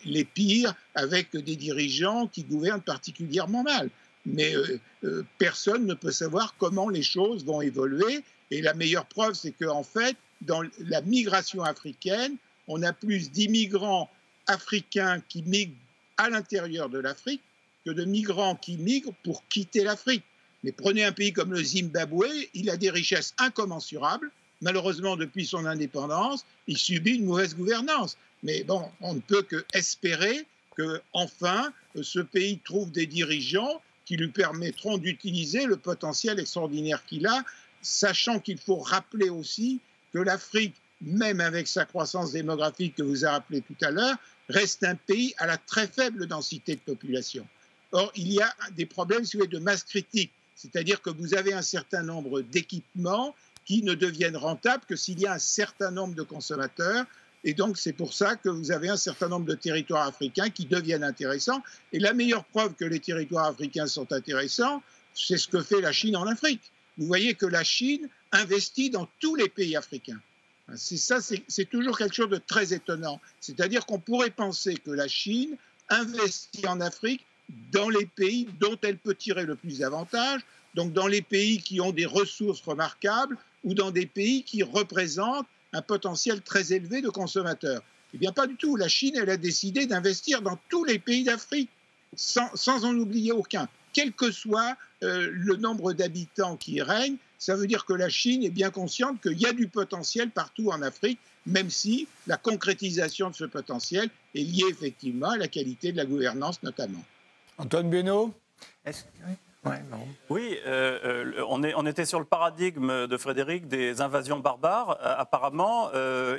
[0.05, 3.89] les, pires avec des dirigeants qui gouvernent particulièrement mal.
[4.27, 8.23] Mais euh, euh, personne ne peut savoir comment les choses vont évoluer.
[8.51, 12.35] Et la meilleure preuve, c'est qu'en fait, dans la migration africaine,
[12.67, 14.09] on a plus d'immigrants
[14.45, 15.73] africains qui migrent
[16.17, 17.41] à l'intérieur de l'Afrique
[17.93, 20.23] de migrants qui migrent pour quitter l'Afrique.
[20.63, 24.31] Mais prenez un pays comme le Zimbabwe, il a des richesses incommensurables.
[24.61, 28.17] Malheureusement, depuis son indépendance, il subit une mauvaise gouvernance.
[28.43, 31.71] Mais bon, on ne peut que espérer que enfin
[32.01, 37.43] ce pays trouve des dirigeants qui lui permettront d'utiliser le potentiel extraordinaire qu'il a,
[37.81, 39.79] sachant qu'il faut rappeler aussi
[40.13, 44.15] que l'Afrique, même avec sa croissance démographique que vous avez rappelé tout à l'heure,
[44.49, 47.45] reste un pays à la très faible densité de population.
[47.91, 52.03] Or, il y a des problèmes de masse critique, c'est-à-dire que vous avez un certain
[52.03, 53.35] nombre d'équipements
[53.65, 57.05] qui ne deviennent rentables que s'il y a un certain nombre de consommateurs.
[57.43, 60.65] Et donc, c'est pour ça que vous avez un certain nombre de territoires africains qui
[60.65, 61.61] deviennent intéressants.
[61.93, 64.81] Et la meilleure preuve que les territoires africains sont intéressants,
[65.13, 66.71] c'est ce que fait la Chine en Afrique.
[66.97, 70.19] Vous voyez que la Chine investit dans tous les pays africains.
[70.75, 73.21] C'est ça, c'est toujours quelque chose de très étonnant.
[73.39, 75.55] C'est-à-dire qu'on pourrait penser que la Chine
[75.89, 77.25] investit en Afrique
[77.71, 80.41] dans les pays dont elle peut tirer le plus d'avantages,
[80.75, 85.47] donc dans les pays qui ont des ressources remarquables ou dans des pays qui représentent
[85.73, 87.81] un potentiel très élevé de consommateurs.
[88.13, 88.75] Eh bien, pas du tout.
[88.75, 91.69] La Chine, elle a décidé d'investir dans tous les pays d'Afrique,
[92.15, 97.17] sans, en oublier aucun, quel que soit euh, le nombre d'habitants qui règne.
[97.37, 100.69] Ça veut dire que la Chine est bien consciente qu'il y a du potentiel partout
[100.69, 105.91] en Afrique, même si la concrétisation de ce potentiel est liée effectivement à la qualité
[105.91, 107.03] de la gouvernance notamment.
[107.57, 108.29] Antoine Benoît
[110.29, 114.97] oui, euh, euh, on, est, on, était sur le paradigme de Frédéric des invasions barbares.
[115.01, 115.89] Euh, apparemment,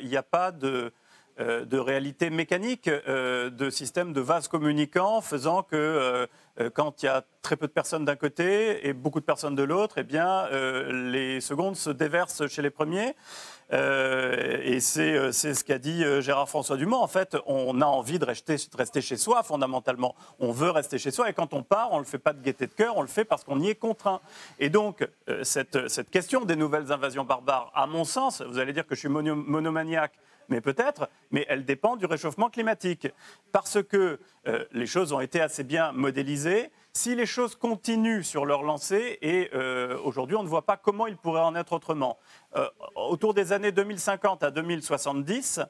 [0.01, 0.93] il n'y a pas de,
[1.39, 6.26] de réalité mécanique de système de vases communicants faisant que
[6.74, 9.62] quand il y a très peu de personnes d'un côté et beaucoup de personnes de
[9.62, 10.49] l'autre, eh bien,
[10.91, 13.14] les secondes se déversent chez les premiers.
[13.72, 17.01] Euh, et c'est ce qu'a dit Gérard-François Dumont.
[17.03, 20.14] En fait, on a envie de rester, rester chez soi, fondamentalement.
[20.39, 21.28] On veut rester chez soi.
[21.30, 23.09] Et quand on part, on ne le fait pas de gaieté de cœur, on le
[23.09, 24.20] fait parce qu'on y est contraint.
[24.59, 25.07] Et donc,
[25.43, 29.01] cette, cette question des nouvelles invasions barbares, à mon sens, vous allez dire que je
[29.01, 30.18] suis monomaniaque,
[30.49, 33.09] mais peut-être, mais elle dépend du réchauffement climatique.
[33.53, 36.71] Parce que euh, les choses ont été assez bien modélisées.
[36.93, 41.07] Si les choses continuent sur leur lancée, et euh, aujourd'hui on ne voit pas comment
[41.07, 42.19] il pourrait en être autrement,
[42.57, 45.61] euh, autour des années 2050 à 2070,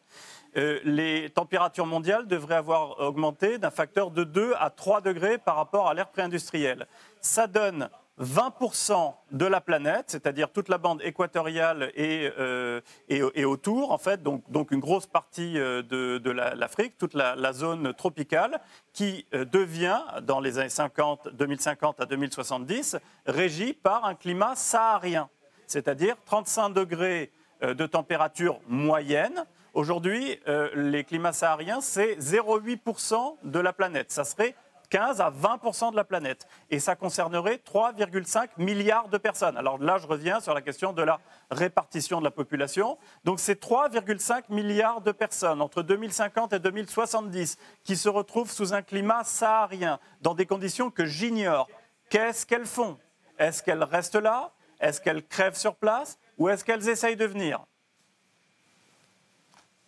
[0.85, 5.89] les températures mondiales devraient avoir augmenté d'un facteur de 2 à 3 degrés par rapport
[5.89, 6.89] à l'ère pré-industrielle.
[7.21, 7.89] Ça donne
[8.21, 14.23] 20% de la planète, c'est-à-dire toute la bande équatoriale et, euh, et, autour, en fait,
[14.23, 18.61] donc, donc une grosse partie euh, de, de l'Afrique, toute la, zone tropicale,
[18.93, 22.97] qui euh, devient, dans les années 50, 2050 à 2070,
[23.27, 25.29] régie par un climat saharien,
[25.67, 29.45] c'est-à-dire 35 degrés de température moyenne.
[29.75, 30.39] Aujourd'hui,
[30.77, 34.13] les climats sahariens, c'est 0,8% de la planète.
[34.13, 34.55] Ça serait
[34.91, 36.47] 15 à 20% de la planète.
[36.71, 39.57] Et ça concernerait 3,5 milliards de personnes.
[39.57, 41.21] Alors là, je reviens sur la question de la
[41.51, 42.99] répartition de la population.
[43.25, 48.83] Donc c'est 3,5 milliards de personnes entre 2050 et 2070 qui se retrouvent sous un
[48.83, 51.69] climat saharien, dans des conditions que j'ignore.
[52.11, 52.99] Qu'est-ce qu'elles font?
[53.39, 54.53] Est-ce qu'elles restent là?
[54.81, 56.19] Est-ce qu'elles crèvent sur place?
[56.39, 57.65] Ou est-ce qu'elles essayent de venir?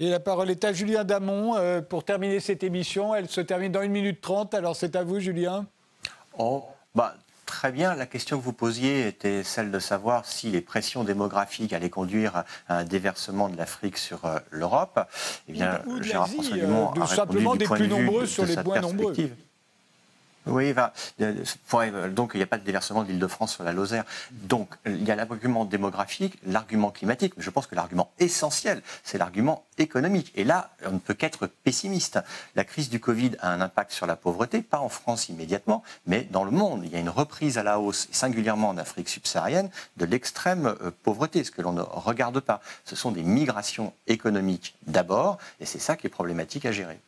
[0.00, 3.14] Et la parole est à Julien Damon euh, pour terminer cette émission.
[3.14, 4.54] Elle se termine dans 1 minute 30.
[4.54, 5.66] Alors c'est à vous, Julien.
[6.38, 7.14] Oh, bah,
[7.50, 7.96] Très bien.
[7.96, 12.44] La question que vous posiez était celle de savoir si les pressions démographiques allaient conduire
[12.68, 15.00] à un déversement de l'Afrique sur euh, l'Europe.
[15.48, 19.14] Eh bien, Gérard François Dumont euh, a simplement des plus nombreux sur les moins nombreux.
[20.50, 20.74] Oui,
[22.14, 24.04] donc il n'y a pas de déversement de l'Île-de-France sur la Lozère.
[24.32, 29.16] Donc il y a l'argument démographique, l'argument climatique, mais je pense que l'argument essentiel, c'est
[29.16, 30.32] l'argument économique.
[30.34, 32.18] Et là, on ne peut qu'être pessimiste.
[32.56, 36.26] La crise du Covid a un impact sur la pauvreté, pas en France immédiatement, mais
[36.30, 36.82] dans le monde.
[36.84, 40.90] Il y a une reprise à la hausse, singulièrement en Afrique subsaharienne, de l'extrême euh,
[41.02, 42.60] pauvreté, ce que l'on ne regarde pas.
[42.84, 46.98] Ce sont des migrations économiques d'abord, et c'est ça qui est problématique à gérer.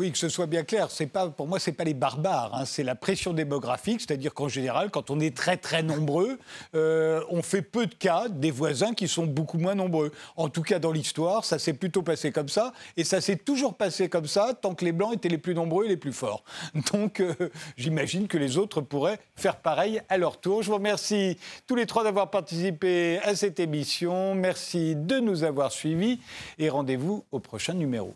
[0.00, 2.54] Oui, que ce soit bien clair, c'est pas, pour moi, ce n'est pas les barbares,
[2.54, 2.64] hein.
[2.64, 6.38] c'est la pression démographique, c'est-à-dire qu'en général, quand on est très très nombreux,
[6.74, 10.10] euh, on fait peu de cas des voisins qui sont beaucoup moins nombreux.
[10.38, 13.74] En tout cas, dans l'histoire, ça s'est plutôt passé comme ça, et ça s'est toujours
[13.74, 16.44] passé comme ça tant que les Blancs étaient les plus nombreux et les plus forts.
[16.94, 17.34] Donc, euh,
[17.76, 20.62] j'imagine que les autres pourraient faire pareil à leur tour.
[20.62, 21.36] Je vous remercie
[21.66, 24.34] tous les trois d'avoir participé à cette émission.
[24.34, 26.20] Merci de nous avoir suivis,
[26.58, 28.14] et rendez-vous au prochain numéro.